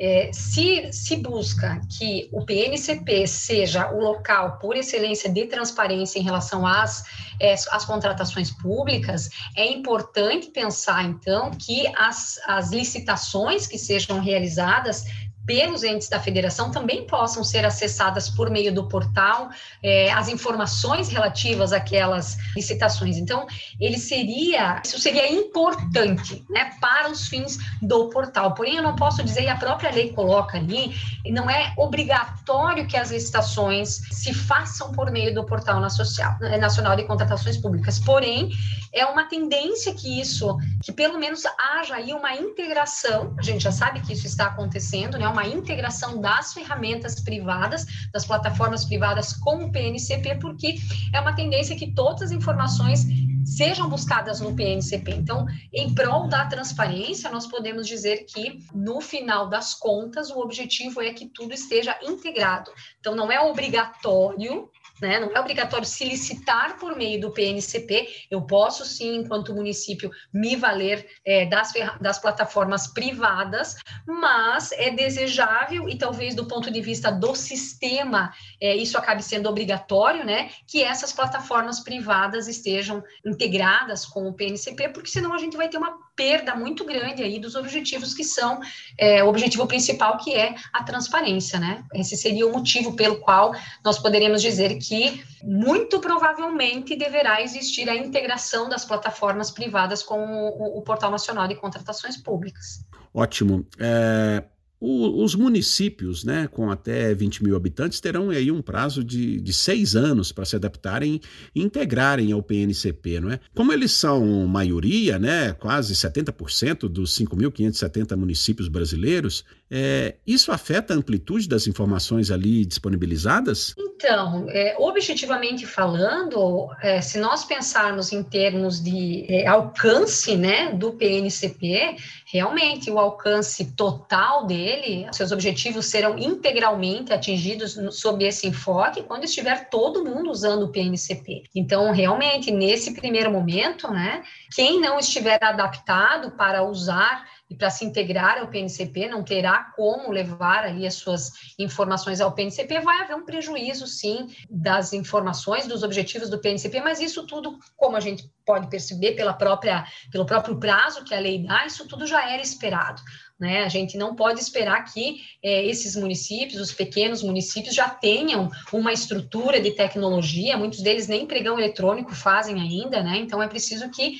é, 0.00 0.30
se 0.32 0.90
se 0.90 1.16
busca 1.16 1.78
que 1.98 2.30
o 2.32 2.42
PNCP 2.42 3.26
seja 3.26 3.92
o 3.92 4.00
local 4.00 4.58
por 4.58 4.74
excelência 4.74 5.30
de 5.30 5.44
transparência 5.44 6.18
em 6.18 6.22
relação 6.22 6.66
às, 6.66 7.04
é, 7.38 7.52
às 7.52 7.84
contratações 7.84 8.50
públicas, 8.50 9.28
é 9.54 9.70
importante 9.70 10.48
pensar, 10.48 11.04
então, 11.04 11.50
que 11.50 11.86
as, 11.94 12.40
as 12.46 12.70
licitações 12.70 13.66
que 13.66 13.76
sejam 13.76 14.20
realizadas 14.20 15.04
pelos 15.46 15.82
entes 15.82 16.08
da 16.08 16.20
federação 16.20 16.70
também 16.70 17.06
possam 17.06 17.42
ser 17.42 17.64
acessadas 17.64 18.28
por 18.28 18.50
meio 18.50 18.72
do 18.72 18.86
portal 18.88 19.50
é, 19.82 20.10
as 20.12 20.28
informações 20.28 21.08
relativas 21.08 21.72
àquelas 21.72 22.36
licitações. 22.54 23.16
Então, 23.16 23.46
ele 23.80 23.98
seria, 23.98 24.80
isso 24.84 24.98
seria 24.98 25.30
importante, 25.30 26.44
né, 26.48 26.72
para 26.80 27.10
os 27.10 27.26
fins 27.26 27.58
do 27.80 28.08
portal. 28.10 28.54
Porém, 28.54 28.76
eu 28.76 28.82
não 28.82 28.94
posso 28.94 29.22
dizer, 29.22 29.42
e 29.42 29.48
a 29.48 29.56
própria 29.56 29.90
lei 29.90 30.12
coloca 30.12 30.58
ali, 30.58 30.94
não 31.26 31.48
é 31.48 31.72
obrigatório 31.76 32.86
que 32.86 32.96
as 32.96 33.10
licitações 33.10 34.02
se 34.10 34.32
façam 34.32 34.92
por 34.92 35.10
meio 35.10 35.34
do 35.34 35.44
portal 35.44 35.80
nacional 35.80 36.96
de 36.96 37.04
contratações 37.04 37.56
públicas. 37.56 37.98
Porém, 37.98 38.50
é 38.92 39.04
uma 39.06 39.24
tendência 39.24 39.94
que 39.94 40.20
isso, 40.20 40.56
que 40.82 40.92
pelo 40.92 41.18
menos 41.18 41.42
haja 41.74 41.96
aí 41.96 42.12
uma 42.12 42.34
integração, 42.34 43.34
a 43.38 43.42
gente 43.42 43.62
já 43.62 43.72
sabe 43.72 44.00
que 44.00 44.12
isso 44.12 44.26
está 44.26 44.46
acontecendo, 44.46 45.16
né, 45.18 45.29
uma 45.30 45.46
integração 45.46 46.20
das 46.20 46.52
ferramentas 46.52 47.20
privadas, 47.20 47.86
das 48.12 48.24
plataformas 48.24 48.84
privadas 48.84 49.32
com 49.32 49.64
o 49.64 49.72
PNCP, 49.72 50.36
porque 50.36 50.76
é 51.12 51.20
uma 51.20 51.34
tendência 51.34 51.76
que 51.76 51.92
todas 51.92 52.22
as 52.22 52.30
informações 52.32 53.06
sejam 53.44 53.88
buscadas 53.88 54.40
no 54.40 54.54
PNCP. 54.54 55.12
Então, 55.12 55.46
em 55.72 55.94
prol 55.94 56.28
da 56.28 56.46
transparência, 56.46 57.30
nós 57.30 57.46
podemos 57.46 57.86
dizer 57.86 58.24
que, 58.26 58.60
no 58.74 59.00
final 59.00 59.48
das 59.48 59.74
contas, 59.74 60.30
o 60.30 60.38
objetivo 60.38 61.00
é 61.00 61.12
que 61.12 61.26
tudo 61.26 61.54
esteja 61.54 61.98
integrado. 62.02 62.70
Então, 62.98 63.14
não 63.14 63.30
é 63.30 63.40
obrigatório 63.40 64.68
né? 65.00 65.18
Não 65.20 65.30
é 65.34 65.40
obrigatório 65.40 65.86
se 65.86 66.04
licitar 66.04 66.78
por 66.78 66.96
meio 66.96 67.20
do 67.20 67.30
PNCP. 67.30 68.26
Eu 68.30 68.42
posso 68.42 68.84
sim, 68.84 69.16
enquanto 69.16 69.54
município, 69.54 70.10
me 70.32 70.56
valer 70.56 71.06
é, 71.24 71.46
das, 71.46 71.72
das 72.00 72.18
plataformas 72.18 72.86
privadas, 72.88 73.76
mas 74.06 74.72
é 74.72 74.90
desejável 74.90 75.88
e 75.88 75.96
talvez 75.96 76.34
do 76.34 76.46
ponto 76.46 76.70
de 76.70 76.80
vista 76.80 77.10
do 77.10 77.34
sistema 77.34 78.32
é, 78.60 78.76
isso 78.76 78.98
acabe 78.98 79.22
sendo 79.22 79.48
obrigatório, 79.48 80.24
né? 80.24 80.50
Que 80.66 80.82
essas 80.82 81.12
plataformas 81.12 81.80
privadas 81.80 82.48
estejam 82.48 83.02
integradas 83.24 84.04
com 84.04 84.28
o 84.28 84.34
PNCP, 84.34 84.90
porque 84.90 85.08
senão 85.08 85.32
a 85.32 85.38
gente 85.38 85.56
vai 85.56 85.68
ter 85.68 85.78
uma 85.78 85.96
perda 86.20 86.54
muito 86.54 86.84
grande 86.84 87.22
aí 87.22 87.38
dos 87.38 87.54
objetivos 87.54 88.12
que 88.12 88.22
são 88.22 88.60
é, 88.98 89.24
o 89.24 89.28
objetivo 89.28 89.66
principal, 89.66 90.18
que 90.18 90.34
é 90.34 90.54
a 90.70 90.84
transparência, 90.84 91.58
né? 91.58 91.82
Esse 91.94 92.14
seria 92.14 92.46
o 92.46 92.52
motivo 92.52 92.92
pelo 92.94 93.20
qual 93.20 93.54
nós 93.82 93.98
poderíamos 93.98 94.42
dizer 94.42 94.76
que 94.76 95.24
muito 95.42 95.98
provavelmente 95.98 96.94
deverá 96.94 97.40
existir 97.40 97.88
a 97.88 97.96
integração 97.96 98.68
das 98.68 98.84
plataformas 98.84 99.50
privadas 99.50 100.02
com 100.02 100.20
o, 100.22 100.78
o 100.78 100.82
Portal 100.82 101.10
Nacional 101.10 101.48
de 101.48 101.54
Contratações 101.54 102.18
Públicas. 102.18 102.84
Ótimo. 103.14 103.66
É, 103.78 104.44
o, 104.80 105.22
os 105.22 105.34
municípios, 105.34 106.24
né, 106.24 106.48
com 106.50 106.70
até 106.70 107.14
20 107.14 107.44
mil 107.44 107.54
habitantes, 107.54 108.00
terão 108.00 108.30
aí 108.30 108.50
um 108.50 108.62
prazo 108.62 109.04
de, 109.04 109.38
de 109.38 109.52
seis 109.52 109.94
anos 109.94 110.32
para 110.32 110.46
se 110.46 110.56
adaptarem 110.56 111.20
e 111.54 111.62
integrarem 111.62 112.32
ao 112.32 112.42
PNCP, 112.42 113.20
não 113.20 113.30
é? 113.30 113.40
Como 113.54 113.72
eles 113.72 113.92
são 113.92 114.46
maioria, 114.46 115.18
né, 115.18 115.52
quase 115.52 115.94
70% 115.94 116.88
dos 116.88 117.14
5.570 117.14 118.16
municípios 118.16 118.68
brasileiros, 118.68 119.44
é, 119.70 120.16
isso 120.26 120.50
afeta 120.50 120.94
a 120.94 120.96
amplitude 120.96 121.48
das 121.48 121.66
informações 121.66 122.30
ali 122.30 122.64
disponibilizadas? 122.64 123.74
Então, 123.78 124.46
é, 124.48 124.74
objetivamente 124.78 125.66
falando, 125.66 126.68
é, 126.82 127.00
se 127.00 127.18
nós 127.18 127.44
pensarmos 127.44 128.12
em 128.12 128.22
termos 128.22 128.82
de 128.82 129.26
é, 129.28 129.46
alcance 129.46 130.36
né, 130.36 130.72
do 130.72 130.92
PNCP, 130.92 131.96
realmente 132.32 132.90
o 132.90 132.98
alcance 132.98 133.72
total 133.72 134.46
dele, 134.46 134.69
seus 135.12 135.32
objetivos 135.32 135.86
serão 135.86 136.18
integralmente 136.18 137.12
atingidos 137.12 137.78
sob 137.92 138.24
esse 138.24 138.46
enfoque 138.46 139.02
quando 139.02 139.24
estiver 139.24 139.68
todo 139.68 140.04
mundo 140.04 140.30
usando 140.30 140.64
o 140.64 140.68
PNCP. 140.68 141.44
Então, 141.54 141.92
realmente, 141.92 142.50
nesse 142.50 142.94
primeiro 142.94 143.30
momento, 143.30 143.90
né, 143.90 144.22
quem 144.54 144.80
não 144.80 144.98
estiver 144.98 145.42
adaptado 145.42 146.32
para 146.32 146.62
usar 146.62 147.26
e 147.50 147.54
para 147.56 147.68
se 147.68 147.84
integrar 147.84 148.38
ao 148.38 148.46
PNCP, 148.46 149.08
não 149.08 149.24
terá 149.24 149.72
como 149.74 150.12
levar 150.12 150.64
ali 150.64 150.86
as 150.86 150.94
suas 150.94 151.32
informações 151.58 152.20
ao 152.20 152.32
PNCP, 152.32 152.78
vai 152.78 153.00
haver 153.00 153.16
um 153.16 153.24
prejuízo, 153.24 153.88
sim, 153.88 154.28
das 154.48 154.92
informações, 154.92 155.66
dos 155.66 155.82
objetivos 155.82 156.30
do 156.30 156.38
PNCP, 156.38 156.80
mas 156.80 157.00
isso 157.00 157.26
tudo, 157.26 157.58
como 157.76 157.96
a 157.96 158.00
gente 158.00 158.30
pode 158.46 158.70
perceber 158.70 159.12
pela 159.12 159.32
própria, 159.32 159.84
pelo 160.12 160.24
próprio 160.24 160.60
prazo 160.60 161.02
que 161.02 161.14
a 161.14 161.18
lei 161.18 161.44
dá, 161.44 161.66
isso 161.66 161.88
tudo 161.88 162.06
já 162.06 162.30
era 162.30 162.40
esperado. 162.40 163.02
Né? 163.40 163.64
A 163.64 163.68
gente 163.68 163.96
não 163.96 164.14
pode 164.14 164.38
esperar 164.38 164.84
que 164.84 165.22
é, 165.42 165.64
esses 165.64 165.96
municípios, 165.96 166.60
os 166.60 166.74
pequenos 166.74 167.22
municípios, 167.22 167.74
já 167.74 167.88
tenham 167.88 168.50
uma 168.70 168.92
estrutura 168.92 169.58
de 169.58 169.70
tecnologia, 169.70 170.58
muitos 170.58 170.82
deles 170.82 171.08
nem 171.08 171.24
pregão 171.24 171.58
eletrônico 171.58 172.14
fazem 172.14 172.60
ainda, 172.60 173.02
né? 173.02 173.16
Então 173.16 173.42
é 173.42 173.48
preciso 173.48 173.90
que 173.90 174.18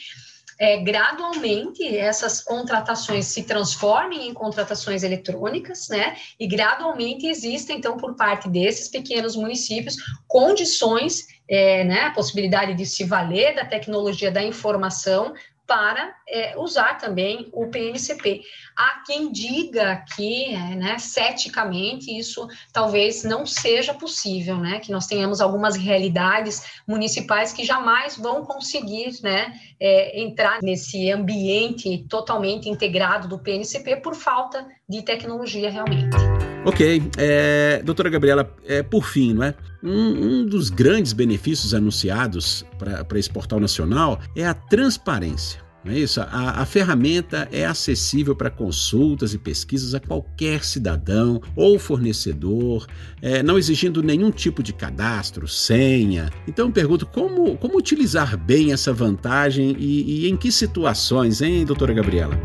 é, 0.60 0.76
gradualmente 0.78 1.82
essas 1.96 2.42
contratações 2.42 3.26
se 3.26 3.44
transformem 3.44 4.28
em 4.28 4.34
contratações 4.34 5.02
eletrônicas, 5.02 5.88
né? 5.88 6.16
E 6.38 6.46
gradualmente 6.46 7.26
existem, 7.26 7.78
então, 7.78 7.96
por 7.96 8.14
parte 8.14 8.46
desses 8.48 8.86
pequenos 8.88 9.34
municípios, 9.36 9.96
condições, 10.28 11.26
é, 11.48 11.82
né? 11.84 12.00
A 12.02 12.10
possibilidade 12.10 12.74
de 12.74 12.84
se 12.84 13.04
valer 13.04 13.54
da 13.54 13.64
tecnologia 13.64 14.30
da 14.30 14.42
informação 14.42 15.34
para 15.70 16.16
é, 16.28 16.58
usar 16.58 16.98
também 16.98 17.48
o 17.52 17.68
PNCP. 17.68 18.42
Há 18.76 19.04
quem 19.06 19.30
diga 19.30 20.04
que, 20.16 20.46
é, 20.46 20.74
né, 20.74 20.98
ceticamente, 20.98 22.10
isso 22.10 22.48
talvez 22.72 23.22
não 23.22 23.46
seja 23.46 23.94
possível, 23.94 24.56
né, 24.56 24.80
que 24.80 24.90
nós 24.90 25.06
tenhamos 25.06 25.40
algumas 25.40 25.76
realidades 25.76 26.82
municipais 26.88 27.52
que 27.52 27.62
jamais 27.62 28.16
vão 28.16 28.44
conseguir, 28.44 29.12
né, 29.22 29.60
é, 29.78 30.20
entrar 30.20 30.60
nesse 30.60 31.08
ambiente 31.12 32.04
totalmente 32.08 32.68
integrado 32.68 33.28
do 33.28 33.38
PNCP 33.38 33.94
por 33.98 34.16
falta 34.16 34.66
de 34.90 35.02
tecnologia 35.02 35.70
realmente. 35.70 36.16
Ok, 36.64 37.02
é, 37.16 37.80
doutora 37.84 38.10
Gabriela, 38.10 38.52
é, 38.66 38.82
por 38.82 39.06
fim, 39.06 39.32
não 39.32 39.44
é? 39.44 39.54
Um, 39.82 40.40
um 40.40 40.46
dos 40.46 40.68
grandes 40.68 41.12
benefícios 41.12 41.72
anunciados 41.72 42.66
para 42.76 43.18
esse 43.18 43.30
portal 43.30 43.60
nacional 43.60 44.20
é 44.36 44.44
a 44.44 44.52
transparência. 44.52 45.60
Não 45.82 45.92
é 45.92 45.98
isso? 46.00 46.20
A, 46.20 46.60
a 46.60 46.66
ferramenta 46.66 47.48
é 47.50 47.64
acessível 47.64 48.36
para 48.36 48.50
consultas 48.50 49.32
e 49.32 49.38
pesquisas 49.38 49.94
a 49.94 50.00
qualquer 50.00 50.62
cidadão 50.62 51.40
ou 51.56 51.78
fornecedor, 51.78 52.86
é, 53.22 53.42
não 53.42 53.56
exigindo 53.56 54.02
nenhum 54.02 54.30
tipo 54.30 54.62
de 54.62 54.74
cadastro, 54.74 55.48
senha. 55.48 56.28
Então 56.46 56.66
eu 56.66 56.72
pergunto 56.72 57.06
como, 57.06 57.56
como 57.56 57.78
utilizar 57.78 58.36
bem 58.36 58.72
essa 58.72 58.92
vantagem 58.92 59.74
e, 59.78 60.26
e 60.26 60.28
em 60.28 60.36
que 60.36 60.52
situações, 60.52 61.40
hein, 61.40 61.64
doutora 61.64 61.94
Gabriela? 61.94 62.38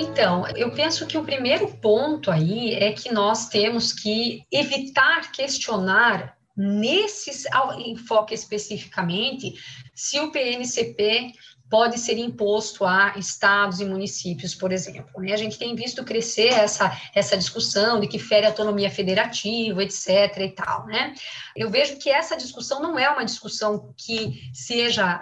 Então, 0.00 0.46
eu 0.56 0.70
penso 0.70 1.06
que 1.06 1.18
o 1.18 1.24
primeiro 1.24 1.68
ponto 1.76 2.30
aí 2.30 2.72
é 2.72 2.90
que 2.92 3.12
nós 3.12 3.50
temos 3.50 3.92
que 3.92 4.42
evitar 4.50 5.30
questionar 5.30 6.38
nesse 6.56 7.46
enfoque 7.84 8.32
especificamente 8.32 9.52
se 9.94 10.18
o 10.18 10.32
PNCP 10.32 11.34
pode 11.70 12.00
ser 12.00 12.18
imposto 12.18 12.84
a 12.84 13.14
estados 13.16 13.80
e 13.80 13.84
municípios, 13.84 14.56
por 14.56 14.72
exemplo. 14.72 15.22
Né? 15.22 15.32
A 15.32 15.36
gente 15.36 15.56
tem 15.56 15.74
visto 15.76 16.04
crescer 16.04 16.48
essa, 16.48 16.90
essa 17.14 17.36
discussão 17.36 18.00
de 18.00 18.08
que 18.08 18.18
fere 18.18 18.44
a 18.44 18.48
autonomia 18.48 18.90
federativa, 18.90 19.80
etc. 19.82 20.36
e 20.38 20.48
tal. 20.48 20.84
Né? 20.86 21.14
Eu 21.54 21.70
vejo 21.70 21.96
que 21.96 22.10
essa 22.10 22.36
discussão 22.36 22.82
não 22.82 22.98
é 22.98 23.08
uma 23.08 23.24
discussão 23.24 23.94
que 23.96 24.50
seja 24.52 25.16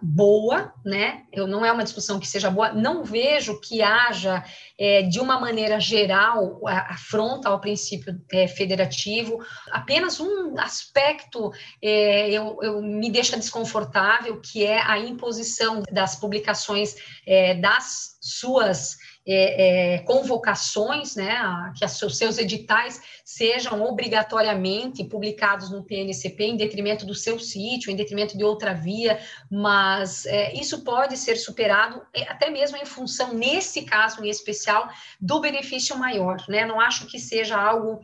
uh, 0.00 0.04
boa, 0.04 0.72
né? 0.84 1.22
Eu 1.32 1.46
não 1.46 1.64
é 1.64 1.70
uma 1.70 1.84
discussão 1.84 2.18
que 2.18 2.26
seja 2.26 2.50
boa. 2.50 2.72
Não 2.72 3.04
vejo 3.04 3.60
que 3.60 3.80
haja, 3.80 4.44
é, 4.78 5.02
de 5.02 5.20
uma 5.20 5.38
maneira 5.38 5.78
geral, 5.78 6.60
afronta 6.66 7.48
ao 7.48 7.60
princípio 7.60 8.20
é, 8.32 8.48
federativo. 8.48 9.44
Apenas 9.70 10.18
um 10.18 10.58
aspecto 10.58 11.52
é, 11.80 12.30
eu, 12.30 12.58
eu 12.62 12.82
me 12.82 13.10
deixa 13.10 13.36
desconfortável, 13.36 14.40
que 14.40 14.64
é 14.64 14.80
a 14.80 14.98
imposição 14.98 15.83
das 15.90 16.16
publicações 16.16 16.96
é, 17.26 17.54
das 17.54 18.16
suas 18.20 18.96
é, 19.26 19.94
é, 19.94 19.98
convocações, 20.00 21.16
né, 21.16 21.30
a, 21.30 21.72
que 21.74 21.84
os 21.84 22.18
seus 22.18 22.36
editais 22.36 23.00
sejam 23.24 23.82
obrigatoriamente 23.82 25.02
publicados 25.02 25.70
no 25.70 25.82
PNCP 25.82 26.44
em 26.44 26.56
detrimento 26.56 27.06
do 27.06 27.14
seu 27.14 27.38
sítio, 27.38 27.90
em 27.90 27.96
detrimento 27.96 28.36
de 28.36 28.44
outra 28.44 28.74
via, 28.74 29.18
mas 29.50 30.26
é, 30.26 30.52
isso 30.54 30.84
pode 30.84 31.16
ser 31.16 31.36
superado 31.36 32.02
é, 32.12 32.24
até 32.24 32.50
mesmo 32.50 32.76
em 32.76 32.84
função, 32.84 33.32
nesse 33.32 33.82
caso 33.82 34.22
em 34.22 34.28
especial, 34.28 34.88
do 35.18 35.40
benefício 35.40 35.96
maior, 35.96 36.36
né, 36.46 36.66
não 36.66 36.78
acho 36.78 37.06
que 37.06 37.18
seja 37.18 37.56
algo 37.56 38.00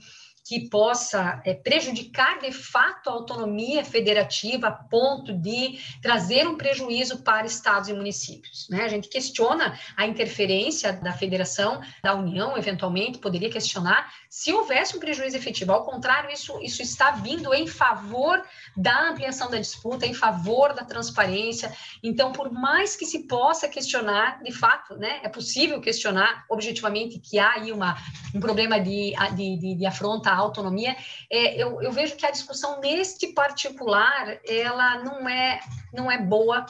que 0.50 0.68
possa 0.68 1.40
é, 1.44 1.54
prejudicar 1.54 2.40
de 2.40 2.50
fato 2.50 3.08
a 3.08 3.12
autonomia 3.12 3.84
federativa 3.84 4.66
a 4.66 4.72
ponto 4.72 5.32
de 5.32 5.78
trazer 6.02 6.44
um 6.48 6.56
prejuízo 6.56 7.22
para 7.22 7.46
estados 7.46 7.88
e 7.88 7.92
municípios. 7.92 8.68
Né? 8.68 8.82
A 8.82 8.88
gente 8.88 9.08
questiona 9.08 9.78
a 9.96 10.08
interferência 10.08 10.92
da 10.92 11.12
federação, 11.12 11.80
da 12.02 12.16
União, 12.16 12.58
eventualmente, 12.58 13.18
poderia 13.18 13.48
questionar 13.48 14.12
se 14.28 14.52
houvesse 14.52 14.96
um 14.96 14.98
prejuízo 14.98 15.36
efetivo. 15.36 15.70
Ao 15.70 15.84
contrário, 15.84 16.32
isso, 16.32 16.58
isso 16.60 16.82
está 16.82 17.12
vindo 17.12 17.54
em 17.54 17.68
favor 17.68 18.42
da 18.76 19.08
ampliação 19.08 19.48
da 19.48 19.58
disputa, 19.58 20.04
em 20.04 20.14
favor 20.14 20.74
da 20.74 20.84
transparência. 20.84 21.72
Então, 22.02 22.32
por 22.32 22.50
mais 22.50 22.96
que 22.96 23.06
se 23.06 23.28
possa 23.28 23.68
questionar, 23.68 24.42
de 24.42 24.50
fato, 24.50 24.96
né, 24.96 25.20
é 25.22 25.28
possível 25.28 25.80
questionar 25.80 26.44
objetivamente 26.48 27.20
que 27.20 27.38
há 27.38 27.52
aí 27.52 27.70
uma, 27.70 27.96
um 28.34 28.40
problema 28.40 28.80
de, 28.80 29.14
de, 29.36 29.56
de, 29.56 29.74
de 29.76 29.86
afronta 29.86 30.39
autonomia, 30.40 30.96
é, 31.30 31.54
eu, 31.56 31.82
eu 31.82 31.92
vejo 31.92 32.16
que 32.16 32.26
a 32.26 32.30
discussão 32.30 32.80
neste 32.80 33.28
particular, 33.28 34.38
ela 34.46 35.02
não 35.02 35.28
é, 35.28 35.60
não 35.92 36.10
é 36.10 36.18
boa 36.18 36.66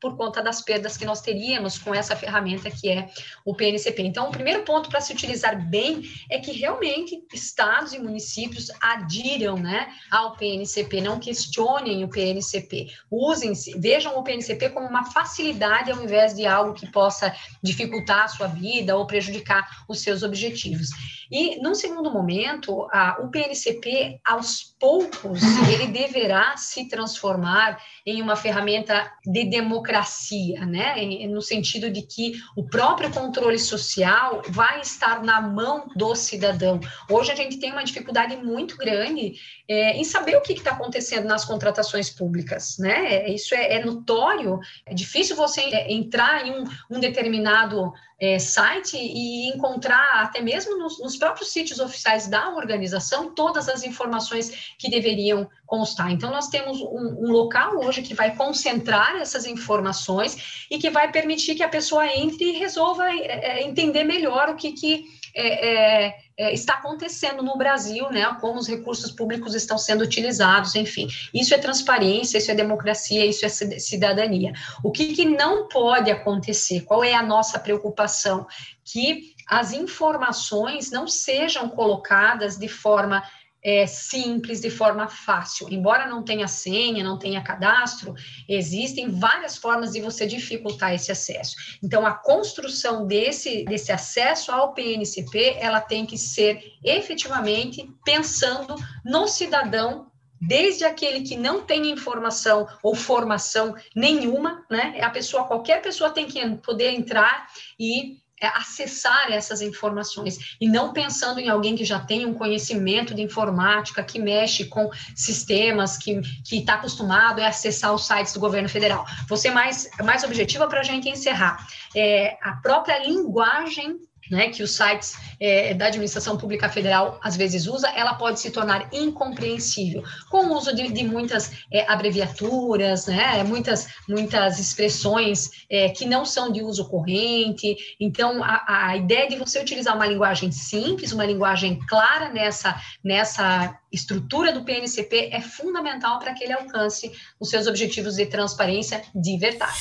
por 0.00 0.16
conta 0.16 0.42
das 0.42 0.60
perdas 0.60 0.96
que 0.96 1.04
nós 1.04 1.20
teríamos 1.20 1.78
com 1.78 1.94
essa 1.94 2.14
ferramenta 2.14 2.70
que 2.70 2.88
é 2.88 3.08
o 3.44 3.54
PNCP. 3.54 4.02
Então, 4.02 4.28
o 4.28 4.30
primeiro 4.30 4.62
ponto 4.62 4.88
para 4.88 5.00
se 5.00 5.12
utilizar 5.12 5.68
bem 5.68 6.02
é 6.30 6.38
que 6.38 6.52
realmente 6.52 7.20
estados 7.32 7.92
e 7.92 7.98
municípios 7.98 8.70
adiram 8.80 9.56
né, 9.56 9.88
ao 10.10 10.36
PNCP, 10.36 11.00
não 11.00 11.18
questionem 11.18 12.04
o 12.04 12.08
PNCP, 12.08 12.88
usem, 13.10 13.52
vejam 13.76 14.16
o 14.16 14.22
PNCP 14.22 14.70
como 14.70 14.86
uma 14.86 15.10
facilidade 15.10 15.90
ao 15.90 16.02
invés 16.02 16.34
de 16.34 16.46
algo 16.46 16.74
que 16.74 16.86
possa 16.90 17.34
dificultar 17.62 18.24
a 18.24 18.28
sua 18.28 18.46
vida 18.46 18.96
ou 18.96 19.06
prejudicar 19.06 19.84
os 19.88 20.00
seus 20.00 20.22
objetivos. 20.22 20.90
E, 21.30 21.60
num 21.60 21.74
segundo 21.74 22.10
momento, 22.10 22.88
a, 22.92 23.18
o 23.20 23.28
PNCP, 23.28 24.20
aos 24.24 24.74
poucos, 24.78 25.40
ele 25.72 25.88
deverá 25.88 26.56
se 26.56 26.88
transformar 26.88 27.78
em 28.06 28.22
uma 28.22 28.36
ferramenta 28.36 29.10
de 29.26 29.44
democracia, 29.44 30.64
né? 30.64 30.94
no 31.28 31.42
sentido 31.42 31.90
de 31.90 32.02
que 32.02 32.40
o 32.56 32.64
próprio 32.64 33.10
controle 33.10 33.58
social 33.58 34.42
vai 34.48 34.80
estar 34.80 35.22
na 35.22 35.40
mão 35.40 35.88
do 35.94 36.14
cidadão. 36.14 36.80
Hoje 37.10 37.32
a 37.32 37.34
gente 37.34 37.58
tem 37.58 37.72
uma 37.72 37.84
dificuldade 37.84 38.36
muito 38.36 38.76
grande 38.76 39.34
é, 39.68 39.96
em 39.96 40.04
saber 40.04 40.36
o 40.36 40.40
que 40.40 40.54
está 40.54 40.72
acontecendo 40.72 41.26
nas 41.26 41.44
contratações 41.44 42.08
públicas, 42.08 42.78
né? 42.78 43.28
Isso 43.28 43.54
é, 43.54 43.74
é 43.74 43.84
notório, 43.84 44.58
é 44.86 44.94
difícil 44.94 45.36
você 45.36 45.60
é, 45.60 45.92
entrar 45.92 46.46
em 46.46 46.52
um, 46.52 46.64
um 46.90 47.00
determinado 47.00 47.92
é, 48.20 48.38
site 48.38 48.96
e 48.96 49.48
encontrar, 49.48 50.22
até 50.22 50.40
mesmo 50.40 50.76
nos, 50.76 50.98
nos, 50.98 51.16
próprios 51.16 51.52
sítios 51.52 51.78
oficiais 51.78 52.26
da 52.26 52.50
organização, 52.50 53.32
todas 53.32 53.68
as 53.68 53.84
informações 53.84 54.74
que 54.76 54.90
deveriam 54.90 55.48
constar. 55.64 56.10
Então, 56.10 56.30
nós 56.30 56.48
temos 56.48 56.80
um, 56.80 57.26
um, 57.26 57.30
local 57.30 57.78
hoje 57.78 58.02
que 58.02 58.14
vai 58.14 58.34
concentrar 58.34 59.16
essas 59.16 59.46
informações 59.46 60.66
e 60.68 60.78
que 60.78 60.90
vai 60.90 61.12
permitir 61.12 61.54
que 61.54 61.62
a 61.62 61.68
pessoa 61.68 62.06
entre 62.06 62.44
e 62.44 62.58
resolva 62.58 63.08
é, 63.08 63.60
é 63.60 63.62
entender 63.62 64.02
melhor 64.02 64.48
o 64.48 64.56
que, 64.56 64.72
que 64.72 65.17
é, 65.40 66.06
é, 66.06 66.16
é, 66.36 66.52
está 66.52 66.74
acontecendo 66.74 67.44
no 67.44 67.56
Brasil, 67.56 68.10
né? 68.10 68.26
Como 68.40 68.58
os 68.58 68.66
recursos 68.66 69.12
públicos 69.12 69.54
estão 69.54 69.78
sendo 69.78 70.02
utilizados, 70.02 70.74
enfim. 70.74 71.06
Isso 71.32 71.54
é 71.54 71.58
transparência, 71.58 72.38
isso 72.38 72.50
é 72.50 72.54
democracia, 72.56 73.24
isso 73.24 73.46
é 73.46 73.48
cidadania. 73.48 74.52
O 74.82 74.90
que, 74.90 75.14
que 75.14 75.24
não 75.24 75.68
pode 75.68 76.10
acontecer? 76.10 76.80
Qual 76.80 77.04
é 77.04 77.14
a 77.14 77.22
nossa 77.22 77.56
preocupação? 77.58 78.48
Que 78.84 79.32
as 79.48 79.72
informações 79.72 80.90
não 80.90 81.06
sejam 81.06 81.68
colocadas 81.68 82.56
de 82.56 82.66
forma 82.66 83.22
é, 83.68 83.86
simples, 83.86 84.62
de 84.62 84.70
forma 84.70 85.08
fácil. 85.08 85.68
Embora 85.70 86.06
não 86.06 86.22
tenha 86.22 86.48
senha, 86.48 87.04
não 87.04 87.18
tenha 87.18 87.42
cadastro, 87.42 88.14
existem 88.48 89.10
várias 89.10 89.58
formas 89.58 89.92
de 89.92 90.00
você 90.00 90.26
dificultar 90.26 90.94
esse 90.94 91.12
acesso. 91.12 91.54
Então, 91.82 92.06
a 92.06 92.14
construção 92.14 93.06
desse, 93.06 93.64
desse 93.66 93.92
acesso 93.92 94.50
ao 94.50 94.72
PNCP, 94.72 95.58
ela 95.60 95.82
tem 95.82 96.06
que 96.06 96.16
ser 96.16 96.62
efetivamente 96.82 97.86
pensando 98.02 98.74
no 99.04 99.28
cidadão 99.28 100.10
desde 100.40 100.84
aquele 100.84 101.20
que 101.20 101.36
não 101.36 101.60
tem 101.60 101.90
informação 101.90 102.66
ou 102.82 102.94
formação 102.94 103.74
nenhuma, 103.94 104.64
né? 104.70 104.98
A 105.02 105.10
pessoa, 105.10 105.44
qualquer 105.44 105.82
pessoa 105.82 106.10
tem 106.10 106.26
que 106.26 106.56
poder 106.58 106.92
entrar 106.92 107.48
e 107.78 108.16
acessar 108.46 109.32
essas 109.32 109.60
informações 109.60 110.56
e 110.60 110.68
não 110.68 110.92
pensando 110.92 111.40
em 111.40 111.48
alguém 111.48 111.74
que 111.74 111.84
já 111.84 111.98
tem 112.00 112.24
um 112.24 112.34
conhecimento 112.34 113.14
de 113.14 113.22
informática, 113.22 114.02
que 114.02 114.18
mexe 114.18 114.66
com 114.66 114.90
sistemas, 115.14 115.96
que 115.96 116.20
está 116.52 116.74
acostumado 116.74 117.40
a 117.40 117.48
acessar 117.48 117.94
os 117.94 118.06
sites 118.06 118.32
do 118.32 118.40
governo 118.40 118.68
federal. 118.68 119.04
Você 119.28 119.50
mais, 119.50 119.88
mais 120.04 120.22
objetiva 120.24 120.68
para 120.68 120.80
a 120.80 120.84
gente 120.84 121.08
encerrar. 121.08 121.66
É, 121.94 122.36
a 122.42 122.52
própria 122.52 122.98
linguagem 122.98 123.98
né, 124.30 124.48
que 124.48 124.62
os 124.62 124.72
sites 124.72 125.14
é, 125.40 125.74
da 125.74 125.86
administração 125.86 126.36
pública 126.36 126.68
federal 126.68 127.18
às 127.22 127.36
vezes 127.36 127.66
usa, 127.66 127.88
ela 127.90 128.14
pode 128.14 128.40
se 128.40 128.50
tornar 128.50 128.88
incompreensível 128.92 130.02
com 130.30 130.46
o 130.46 130.56
uso 130.56 130.74
de, 130.74 130.90
de 130.92 131.04
muitas 131.04 131.52
é, 131.72 131.90
abreviaturas, 131.90 133.06
né, 133.06 133.42
muitas 133.44 133.88
muitas 134.08 134.58
expressões 134.58 135.50
é, 135.70 135.88
que 135.90 136.06
não 136.06 136.24
são 136.24 136.50
de 136.50 136.62
uso 136.62 136.88
corrente. 136.88 137.76
Então, 138.00 138.42
a, 138.42 138.88
a 138.88 138.96
ideia 138.96 139.28
de 139.28 139.36
você 139.36 139.60
utilizar 139.60 139.94
uma 139.94 140.06
linguagem 140.06 140.50
simples, 140.50 141.12
uma 141.12 141.24
linguagem 141.24 141.78
clara 141.88 142.30
nessa 142.30 142.80
nessa 143.02 143.78
estrutura 143.92 144.52
do 144.52 144.64
PNCP 144.64 145.30
é 145.32 145.40
fundamental 145.40 146.18
para 146.18 146.34
que 146.34 146.44
ele 146.44 146.52
alcance 146.52 147.10
os 147.40 147.48
seus 147.48 147.66
objetivos 147.66 148.16
de 148.16 148.26
transparência 148.26 149.02
de 149.14 149.38
verdade. 149.38 149.78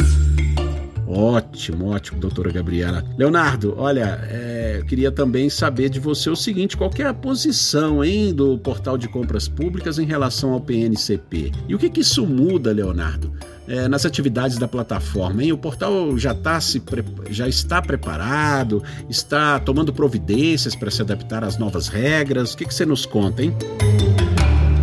Ótimo, 1.07 1.91
ótimo, 1.91 2.19
doutora 2.19 2.51
Gabriela. 2.51 3.01
Leonardo, 3.17 3.73
olha, 3.77 4.19
é, 4.29 4.75
eu 4.79 4.85
queria 4.85 5.09
também 5.09 5.49
saber 5.49 5.89
de 5.89 6.01
você 6.01 6.29
o 6.29 6.35
seguinte: 6.35 6.75
qual 6.75 6.91
é 6.99 7.03
a 7.03 7.13
posição 7.13 8.03
hein, 8.03 8.33
do 8.33 8.57
portal 8.57 8.97
de 8.97 9.07
compras 9.07 9.47
públicas 9.47 9.97
em 9.97 10.05
relação 10.05 10.51
ao 10.51 10.59
PNCP? 10.59 11.53
E 11.65 11.73
o 11.73 11.79
que, 11.79 11.89
que 11.89 12.01
isso 12.01 12.25
muda, 12.25 12.73
Leonardo? 12.73 13.31
É, 13.69 13.87
nas 13.87 14.05
atividades 14.05 14.57
da 14.57 14.67
plataforma, 14.67 15.43
hein? 15.43 15.53
O 15.53 15.57
portal 15.57 16.17
já, 16.17 16.33
tá 16.33 16.59
se, 16.59 16.81
já 17.29 17.47
está 17.47 17.81
preparado, 17.81 18.83
está 19.09 19.59
tomando 19.59 19.93
providências 19.93 20.75
para 20.75 20.91
se 20.91 21.01
adaptar 21.01 21.43
às 21.43 21.57
novas 21.57 21.87
regras. 21.87 22.53
O 22.53 22.57
que, 22.57 22.65
que 22.65 22.73
você 22.73 22.85
nos 22.85 23.05
conta, 23.05 23.43
hein? 23.43 23.53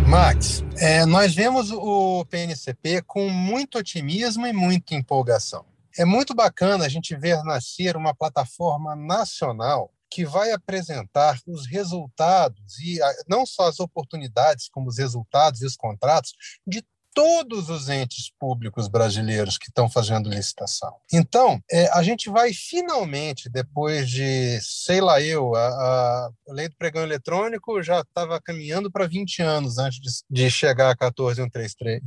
Max, 0.07 0.63
é, 0.77 1.05
nós 1.05 1.35
vemos 1.35 1.71
o 1.71 2.25
PNCP 2.25 3.03
com 3.05 3.27
muito 3.29 3.77
otimismo 3.77 4.45
e 4.47 4.53
muita 4.53 4.95
empolgação. 4.95 5.65
É 5.97 6.05
muito 6.05 6.33
bacana 6.33 6.85
a 6.85 6.89
gente 6.89 7.15
ver 7.15 7.43
nascer 7.43 7.95
uma 7.95 8.13
plataforma 8.13 8.95
nacional 8.95 9.91
que 10.11 10.25
vai 10.25 10.51
apresentar 10.51 11.39
os 11.45 11.65
resultados 11.67 12.79
e 12.79 12.99
não 13.27 13.45
só 13.45 13.67
as 13.67 13.79
oportunidades, 13.79 14.69
como 14.69 14.87
os 14.87 14.97
resultados 14.97 15.61
e 15.61 15.65
os 15.65 15.75
contratos 15.75 16.33
de 16.65 16.83
todos 17.15 17.69
os 17.69 17.87
entes 17.87 18.29
públicos 18.37 18.89
brasileiros 18.89 19.57
que 19.57 19.69
estão 19.69 19.89
fazendo 19.89 20.29
licitação. 20.29 20.93
Então, 21.11 21.63
é, 21.71 21.87
a 21.93 22.03
gente 22.03 22.29
vai 22.29 22.51
finalmente, 22.53 23.49
depois 23.49 24.09
de, 24.09 24.59
sei 24.61 24.99
lá 24.99 25.21
eu, 25.21 25.55
a, 25.55 25.65
a 25.65 26.29
lei 26.49 26.67
do 26.67 26.75
pregão 26.75 27.03
eletrônico 27.03 27.81
já 27.81 28.01
estava 28.01 28.39
caminhando 28.41 28.91
para 28.91 29.07
20 29.07 29.41
anos 29.41 29.77
antes 29.77 29.99
de, 29.99 30.09
de 30.29 30.51
chegar 30.51 30.89
a 30.89 30.95
14133. 30.95 32.01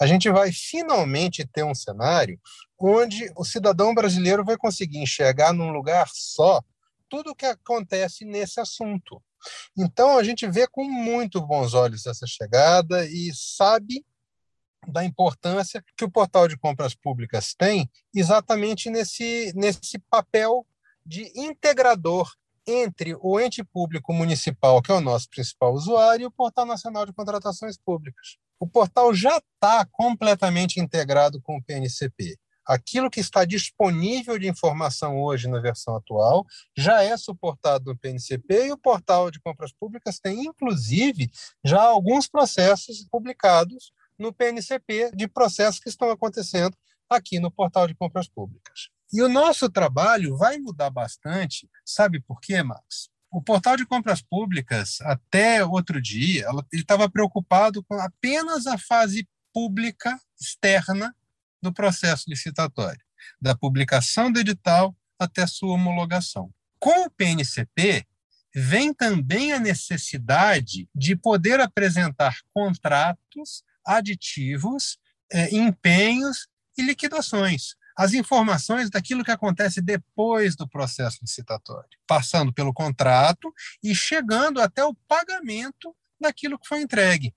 A 0.00 0.06
gente 0.06 0.30
vai 0.30 0.50
finalmente 0.50 1.46
ter 1.46 1.62
um 1.62 1.74
cenário 1.74 2.40
onde 2.86 3.32
o 3.34 3.44
cidadão 3.44 3.94
brasileiro 3.94 4.44
vai 4.44 4.58
conseguir 4.58 4.98
enxergar 4.98 5.54
num 5.54 5.70
lugar 5.70 6.06
só 6.12 6.62
tudo 7.08 7.30
o 7.30 7.34
que 7.34 7.46
acontece 7.46 8.26
nesse 8.26 8.60
assunto. 8.60 9.22
Então, 9.76 10.18
a 10.18 10.22
gente 10.22 10.46
vê 10.46 10.66
com 10.66 10.84
muito 10.84 11.40
bons 11.40 11.72
olhos 11.72 12.04
essa 12.04 12.26
chegada 12.26 13.06
e 13.06 13.30
sabe 13.34 14.04
da 14.86 15.02
importância 15.02 15.82
que 15.96 16.04
o 16.04 16.10
portal 16.10 16.46
de 16.46 16.58
compras 16.58 16.94
públicas 16.94 17.54
tem 17.56 17.90
exatamente 18.14 18.90
nesse, 18.90 19.50
nesse 19.56 19.98
papel 20.10 20.66
de 21.06 21.32
integrador 21.34 22.30
entre 22.66 23.16
o 23.20 23.40
ente 23.40 23.64
público 23.64 24.12
municipal, 24.12 24.82
que 24.82 24.92
é 24.92 24.94
o 24.94 25.00
nosso 25.00 25.28
principal 25.30 25.72
usuário, 25.72 26.24
e 26.24 26.26
o 26.26 26.30
Portal 26.30 26.66
Nacional 26.66 27.06
de 27.06 27.14
Contratações 27.14 27.78
Públicas. 27.78 28.36
O 28.60 28.66
portal 28.66 29.14
já 29.14 29.38
está 29.38 29.86
completamente 29.90 30.80
integrado 30.80 31.40
com 31.40 31.56
o 31.56 31.62
PNCP 31.62 32.38
aquilo 32.66 33.10
que 33.10 33.20
está 33.20 33.44
disponível 33.44 34.38
de 34.38 34.48
informação 34.48 35.20
hoje 35.20 35.48
na 35.48 35.60
versão 35.60 35.96
atual 35.96 36.46
já 36.76 37.02
é 37.02 37.16
suportado 37.16 37.86
no 37.86 37.98
PNCP 37.98 38.66
e 38.66 38.72
o 38.72 38.78
portal 38.78 39.30
de 39.30 39.40
compras 39.40 39.72
públicas 39.72 40.18
tem, 40.18 40.44
inclusive, 40.44 41.30
já 41.64 41.82
alguns 41.82 42.28
processos 42.28 43.06
publicados 43.10 43.92
no 44.18 44.32
PNCP 44.32 45.12
de 45.14 45.28
processos 45.28 45.80
que 45.80 45.88
estão 45.88 46.10
acontecendo 46.10 46.76
aqui 47.08 47.38
no 47.38 47.50
portal 47.50 47.86
de 47.86 47.94
compras 47.94 48.28
públicas. 48.28 48.88
E 49.12 49.22
o 49.22 49.28
nosso 49.28 49.68
trabalho 49.70 50.36
vai 50.36 50.58
mudar 50.58 50.90
bastante, 50.90 51.68
sabe 51.84 52.20
por 52.20 52.40
quê, 52.40 52.62
Max? 52.62 53.08
O 53.30 53.42
portal 53.42 53.76
de 53.76 53.84
compras 53.84 54.22
públicas, 54.22 55.00
até 55.02 55.64
outro 55.64 56.00
dia, 56.00 56.46
ele 56.72 56.82
estava 56.82 57.10
preocupado 57.10 57.84
com 57.84 57.98
apenas 58.00 58.66
a 58.66 58.78
fase 58.78 59.28
pública 59.52 60.18
externa 60.40 61.14
do 61.64 61.72
processo 61.72 62.24
licitatório, 62.28 63.00
da 63.40 63.56
publicação 63.56 64.30
do 64.30 64.38
edital 64.38 64.94
até 65.18 65.46
sua 65.46 65.72
homologação. 65.72 66.52
Com 66.78 67.06
o 67.06 67.10
PNCP, 67.10 68.06
vem 68.54 68.92
também 68.92 69.52
a 69.52 69.58
necessidade 69.58 70.88
de 70.94 71.16
poder 71.16 71.58
apresentar 71.60 72.36
contratos, 72.52 73.64
aditivos, 73.84 74.98
eh, 75.32 75.56
empenhos 75.56 76.46
e 76.76 76.82
liquidações. 76.82 77.74
As 77.96 78.12
informações 78.12 78.90
daquilo 78.90 79.24
que 79.24 79.30
acontece 79.30 79.80
depois 79.80 80.54
do 80.54 80.68
processo 80.68 81.18
licitatório, 81.22 81.88
passando 82.06 82.52
pelo 82.52 82.74
contrato 82.74 83.52
e 83.82 83.94
chegando 83.94 84.60
até 84.60 84.84
o 84.84 84.94
pagamento 85.08 85.96
daquilo 86.20 86.58
que 86.58 86.68
foi 86.68 86.82
entregue. 86.82 87.34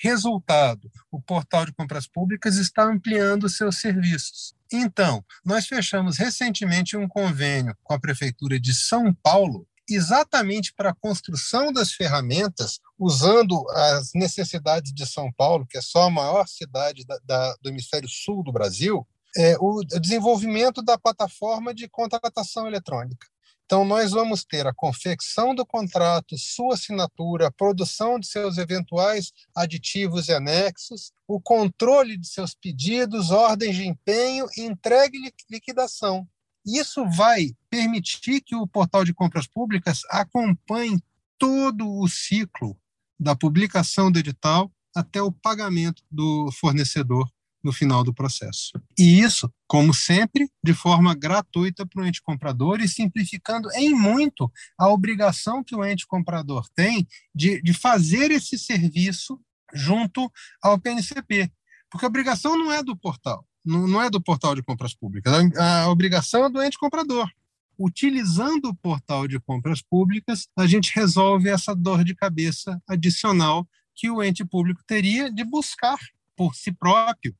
Resultado: 0.00 0.90
o 1.10 1.20
portal 1.20 1.66
de 1.66 1.72
compras 1.72 2.06
públicas 2.06 2.56
está 2.56 2.84
ampliando 2.84 3.48
seus 3.48 3.80
serviços. 3.80 4.54
Então, 4.72 5.24
nós 5.44 5.66
fechamos 5.66 6.18
recentemente 6.18 6.96
um 6.96 7.08
convênio 7.08 7.74
com 7.82 7.94
a 7.94 8.00
Prefeitura 8.00 8.60
de 8.60 8.74
São 8.74 9.14
Paulo, 9.14 9.66
exatamente 9.88 10.74
para 10.74 10.90
a 10.90 10.94
construção 10.94 11.72
das 11.72 11.92
ferramentas, 11.92 12.78
usando 12.98 13.64
as 13.70 14.10
necessidades 14.14 14.92
de 14.92 15.06
São 15.06 15.32
Paulo, 15.32 15.66
que 15.66 15.78
é 15.78 15.80
só 15.80 16.04
a 16.04 16.10
maior 16.10 16.46
cidade 16.46 17.04
da, 17.06 17.18
da, 17.24 17.56
do 17.62 17.70
hemisfério 17.70 18.08
sul 18.08 18.44
do 18.44 18.52
Brasil, 18.52 19.06
é, 19.36 19.56
o 19.58 19.82
desenvolvimento 20.00 20.82
da 20.82 20.98
plataforma 20.98 21.74
de 21.74 21.88
contratação 21.88 22.66
eletrônica. 22.66 23.26
Então, 23.68 23.84
nós 23.84 24.12
vamos 24.12 24.46
ter 24.46 24.66
a 24.66 24.72
confecção 24.72 25.54
do 25.54 25.66
contrato, 25.66 26.38
sua 26.38 26.72
assinatura, 26.72 27.48
a 27.48 27.50
produção 27.50 28.18
de 28.18 28.26
seus 28.26 28.56
eventuais 28.56 29.30
aditivos 29.54 30.28
e 30.28 30.32
anexos, 30.32 31.12
o 31.26 31.38
controle 31.38 32.16
de 32.16 32.26
seus 32.26 32.54
pedidos, 32.54 33.30
ordens 33.30 33.76
de 33.76 33.86
empenho, 33.86 34.46
entrega 34.56 35.14
e 35.14 35.30
liquidação. 35.50 36.26
Isso 36.64 37.04
vai 37.10 37.54
permitir 37.68 38.40
que 38.40 38.56
o 38.56 38.66
portal 38.66 39.04
de 39.04 39.12
compras 39.12 39.46
públicas 39.46 40.00
acompanhe 40.08 40.98
todo 41.36 41.86
o 41.86 42.08
ciclo 42.08 42.74
da 43.20 43.36
publicação 43.36 44.10
do 44.10 44.18
edital 44.18 44.72
até 44.96 45.20
o 45.20 45.30
pagamento 45.30 46.02
do 46.10 46.50
fornecedor 46.52 47.30
no 47.68 47.72
final 47.72 48.02
do 48.02 48.14
processo. 48.14 48.72
E 48.98 49.20
isso, 49.20 49.52
como 49.66 49.92
sempre, 49.92 50.50
de 50.64 50.72
forma 50.72 51.14
gratuita 51.14 51.86
para 51.86 52.02
o 52.02 52.06
ente 52.06 52.22
comprador 52.22 52.80
e 52.80 52.88
simplificando 52.88 53.68
em 53.74 53.94
muito 53.94 54.50
a 54.78 54.88
obrigação 54.88 55.62
que 55.62 55.76
o 55.76 55.84
ente 55.84 56.06
comprador 56.06 56.66
tem 56.74 57.06
de, 57.34 57.60
de 57.60 57.74
fazer 57.74 58.30
esse 58.30 58.58
serviço 58.58 59.38
junto 59.74 60.32
ao 60.62 60.80
PNCP. 60.80 61.52
Porque 61.90 62.06
a 62.06 62.08
obrigação 62.08 62.58
não 62.58 62.72
é 62.72 62.82
do 62.82 62.96
portal, 62.96 63.46
não, 63.62 64.02
é 64.02 64.08
do 64.08 64.20
portal 64.20 64.54
de 64.54 64.62
compras 64.62 64.94
públicas, 64.94 65.34
a 65.58 65.90
obrigação 65.90 66.46
é 66.46 66.50
do 66.50 66.62
ente 66.62 66.78
comprador. 66.78 67.30
Utilizando 67.78 68.70
o 68.70 68.74
portal 68.74 69.28
de 69.28 69.38
compras 69.38 69.82
públicas, 69.82 70.48
a 70.56 70.66
gente 70.66 70.90
resolve 70.94 71.50
essa 71.50 71.76
dor 71.76 72.02
de 72.02 72.14
cabeça 72.14 72.82
adicional 72.88 73.68
que 73.94 74.10
o 74.10 74.22
ente 74.22 74.42
público 74.42 74.80
teria 74.86 75.30
de 75.30 75.44
buscar 75.44 75.98
por 76.34 76.54
si 76.54 76.72
próprio 76.72 77.34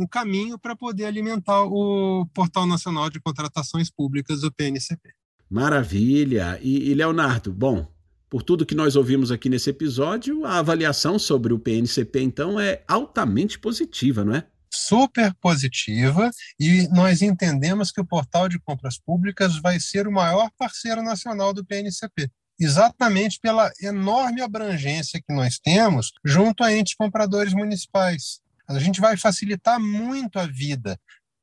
um 0.00 0.06
caminho 0.06 0.58
para 0.58 0.74
poder 0.74 1.04
alimentar 1.04 1.62
o 1.64 2.26
Portal 2.34 2.66
Nacional 2.66 3.10
de 3.10 3.20
Contratações 3.20 3.90
Públicas, 3.90 4.42
o 4.42 4.52
PNCP. 4.52 5.10
Maravilha! 5.48 6.58
E, 6.62 6.90
e, 6.90 6.94
Leonardo, 6.94 7.52
bom, 7.52 7.86
por 8.28 8.42
tudo 8.42 8.64
que 8.64 8.74
nós 8.74 8.96
ouvimos 8.96 9.30
aqui 9.30 9.48
nesse 9.48 9.70
episódio, 9.70 10.44
a 10.44 10.58
avaliação 10.58 11.18
sobre 11.18 11.52
o 11.52 11.58
PNCP, 11.58 12.20
então, 12.20 12.58
é 12.58 12.82
altamente 12.86 13.58
positiva, 13.58 14.24
não 14.24 14.34
é? 14.34 14.46
Super 14.72 15.34
positiva, 15.34 16.30
e 16.58 16.86
nós 16.92 17.22
entendemos 17.22 17.90
que 17.90 18.00
o 18.00 18.06
Portal 18.06 18.48
de 18.48 18.60
Compras 18.60 18.98
Públicas 18.98 19.60
vai 19.60 19.80
ser 19.80 20.06
o 20.06 20.12
maior 20.12 20.48
parceiro 20.56 21.02
nacional 21.02 21.52
do 21.52 21.64
PNCP 21.64 22.30
exatamente 22.60 23.40
pela 23.40 23.72
enorme 23.80 24.42
abrangência 24.42 25.20
que 25.26 25.34
nós 25.34 25.58
temos 25.58 26.12
junto 26.22 26.62
a 26.62 26.72
entes 26.72 26.94
compradores 26.94 27.54
municipais. 27.54 28.40
A 28.76 28.78
gente 28.78 29.00
vai 29.00 29.16
facilitar 29.16 29.80
muito 29.80 30.38
a 30.38 30.46
vida, 30.46 30.98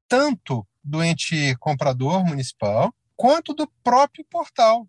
tanto 0.08 0.66
do 0.82 1.04
ente 1.04 1.56
comprador 1.58 2.26
municipal, 2.26 2.94
quanto 3.18 3.54
do 3.54 3.68
próprio 3.84 4.24
portal. 4.30 4.88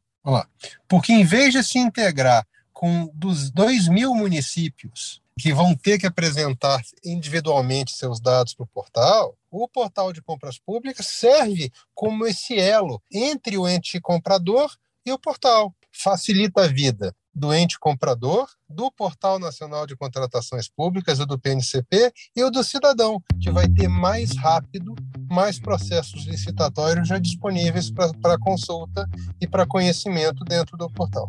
Porque 0.86 1.12
em 1.12 1.24
vez 1.24 1.52
de 1.52 1.64
se 1.64 1.78
integrar 1.78 2.46
com 2.72 3.10
dos 3.12 3.50
2 3.50 3.88
mil 3.88 4.14
municípios 4.14 5.20
que 5.36 5.52
vão 5.52 5.74
ter 5.74 5.98
que 5.98 6.06
apresentar 6.06 6.80
individualmente 7.04 7.92
seus 7.92 8.20
dados 8.20 8.54
para 8.54 8.64
o 8.64 8.68
portal, 8.68 9.36
o 9.50 9.68
portal 9.68 10.12
de 10.12 10.22
compras 10.22 10.58
públicas 10.58 11.06
serve 11.06 11.72
como 11.92 12.24
esse 12.24 12.56
elo 12.56 13.02
entre 13.10 13.58
o 13.58 13.68
ente 13.68 14.00
comprador 14.00 14.72
e 15.04 15.10
o 15.10 15.18
portal. 15.18 15.74
Facilita 15.90 16.62
a 16.62 16.68
vida 16.68 17.14
do 17.38 17.54
ente 17.54 17.78
comprador, 17.78 18.48
do 18.68 18.90
Portal 18.90 19.38
Nacional 19.38 19.86
de 19.86 19.96
Contratações 19.96 20.68
Públicas, 20.68 21.20
o 21.20 21.26
do 21.26 21.38
PNCP, 21.38 22.12
e 22.36 22.42
o 22.42 22.50
do 22.50 22.62
cidadão, 22.64 23.22
que 23.40 23.50
vai 23.50 23.68
ter 23.68 23.88
mais 23.88 24.36
rápido 24.36 24.94
mais 25.30 25.58
processos 25.58 26.24
licitatórios 26.24 27.08
já 27.08 27.18
disponíveis 27.18 27.90
para 27.90 28.38
consulta 28.38 29.06
e 29.40 29.46
para 29.46 29.66
conhecimento 29.66 30.42
dentro 30.44 30.76
do 30.76 30.90
portal. 30.90 31.28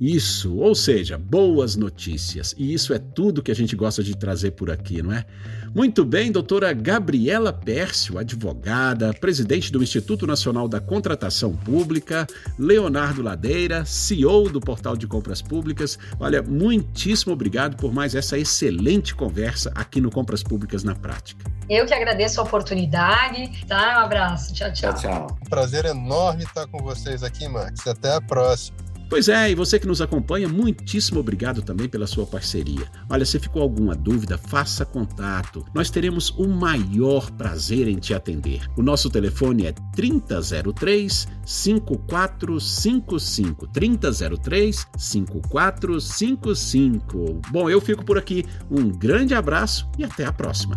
Isso, 0.00 0.56
ou 0.56 0.74
seja, 0.74 1.18
boas 1.18 1.76
notícias. 1.76 2.54
E 2.56 2.72
isso 2.72 2.94
é 2.94 2.98
tudo 2.98 3.42
que 3.42 3.50
a 3.50 3.54
gente 3.54 3.76
gosta 3.76 4.02
de 4.02 4.16
trazer 4.16 4.52
por 4.52 4.70
aqui, 4.70 5.02
não 5.02 5.12
é? 5.12 5.26
Muito 5.74 6.06
bem, 6.06 6.32
doutora 6.32 6.72
Gabriela 6.72 7.52
Pércio, 7.52 8.18
advogada, 8.18 9.12
presidente 9.12 9.70
do 9.70 9.82
Instituto 9.82 10.26
Nacional 10.26 10.66
da 10.66 10.80
Contratação 10.80 11.54
Pública, 11.54 12.26
Leonardo 12.58 13.22
Ladeira, 13.22 13.84
CEO 13.84 14.48
do 14.48 14.58
Portal 14.58 14.96
de 14.96 15.06
Compras 15.06 15.42
Públicas. 15.42 15.98
Olha, 16.18 16.42
muitíssimo 16.42 17.34
obrigado 17.34 17.76
por 17.76 17.92
mais 17.92 18.14
essa 18.14 18.38
excelente 18.38 19.14
conversa 19.14 19.70
aqui 19.74 20.00
no 20.00 20.10
Compras 20.10 20.42
Públicas 20.42 20.82
na 20.82 20.94
Prática. 20.94 21.44
Eu 21.68 21.84
que 21.84 21.94
agradeço 21.94 22.40
a 22.40 22.44
oportunidade, 22.44 23.64
tá? 23.68 23.98
Um 24.00 24.04
abraço, 24.06 24.54
tchau, 24.54 24.72
tchau. 24.72 24.94
Tchau, 24.94 25.02
tchau. 25.02 25.38
Prazer 25.48 25.84
enorme 25.84 26.42
estar 26.42 26.66
com 26.66 26.78
vocês 26.78 27.22
aqui, 27.22 27.46
Max. 27.46 27.86
Até 27.86 28.14
a 28.14 28.20
próxima. 28.20 28.89
Pois 29.10 29.28
é, 29.28 29.50
e 29.50 29.54
você 29.56 29.80
que 29.80 29.88
nos 29.88 30.00
acompanha, 30.00 30.48
muitíssimo 30.48 31.18
obrigado 31.18 31.62
também 31.62 31.88
pela 31.88 32.06
sua 32.06 32.24
parceria. 32.24 32.86
Olha, 33.08 33.26
se 33.26 33.40
ficou 33.40 33.60
alguma 33.60 33.92
dúvida, 33.92 34.38
faça 34.38 34.84
contato. 34.84 35.66
Nós 35.74 35.90
teremos 35.90 36.30
o 36.38 36.46
maior 36.46 37.28
prazer 37.32 37.88
em 37.88 37.96
te 37.96 38.14
atender. 38.14 38.70
O 38.76 38.82
nosso 38.82 39.10
telefone 39.10 39.66
é 39.66 39.74
3003 39.96 41.26
5455. 41.44 43.66
3003 43.66 44.86
5455. 44.96 47.40
Bom, 47.50 47.68
eu 47.68 47.80
fico 47.80 48.04
por 48.04 48.16
aqui. 48.16 48.44
Um 48.70 48.90
grande 48.90 49.34
abraço 49.34 49.88
e 49.98 50.04
até 50.04 50.24
a 50.24 50.32
próxima. 50.32 50.76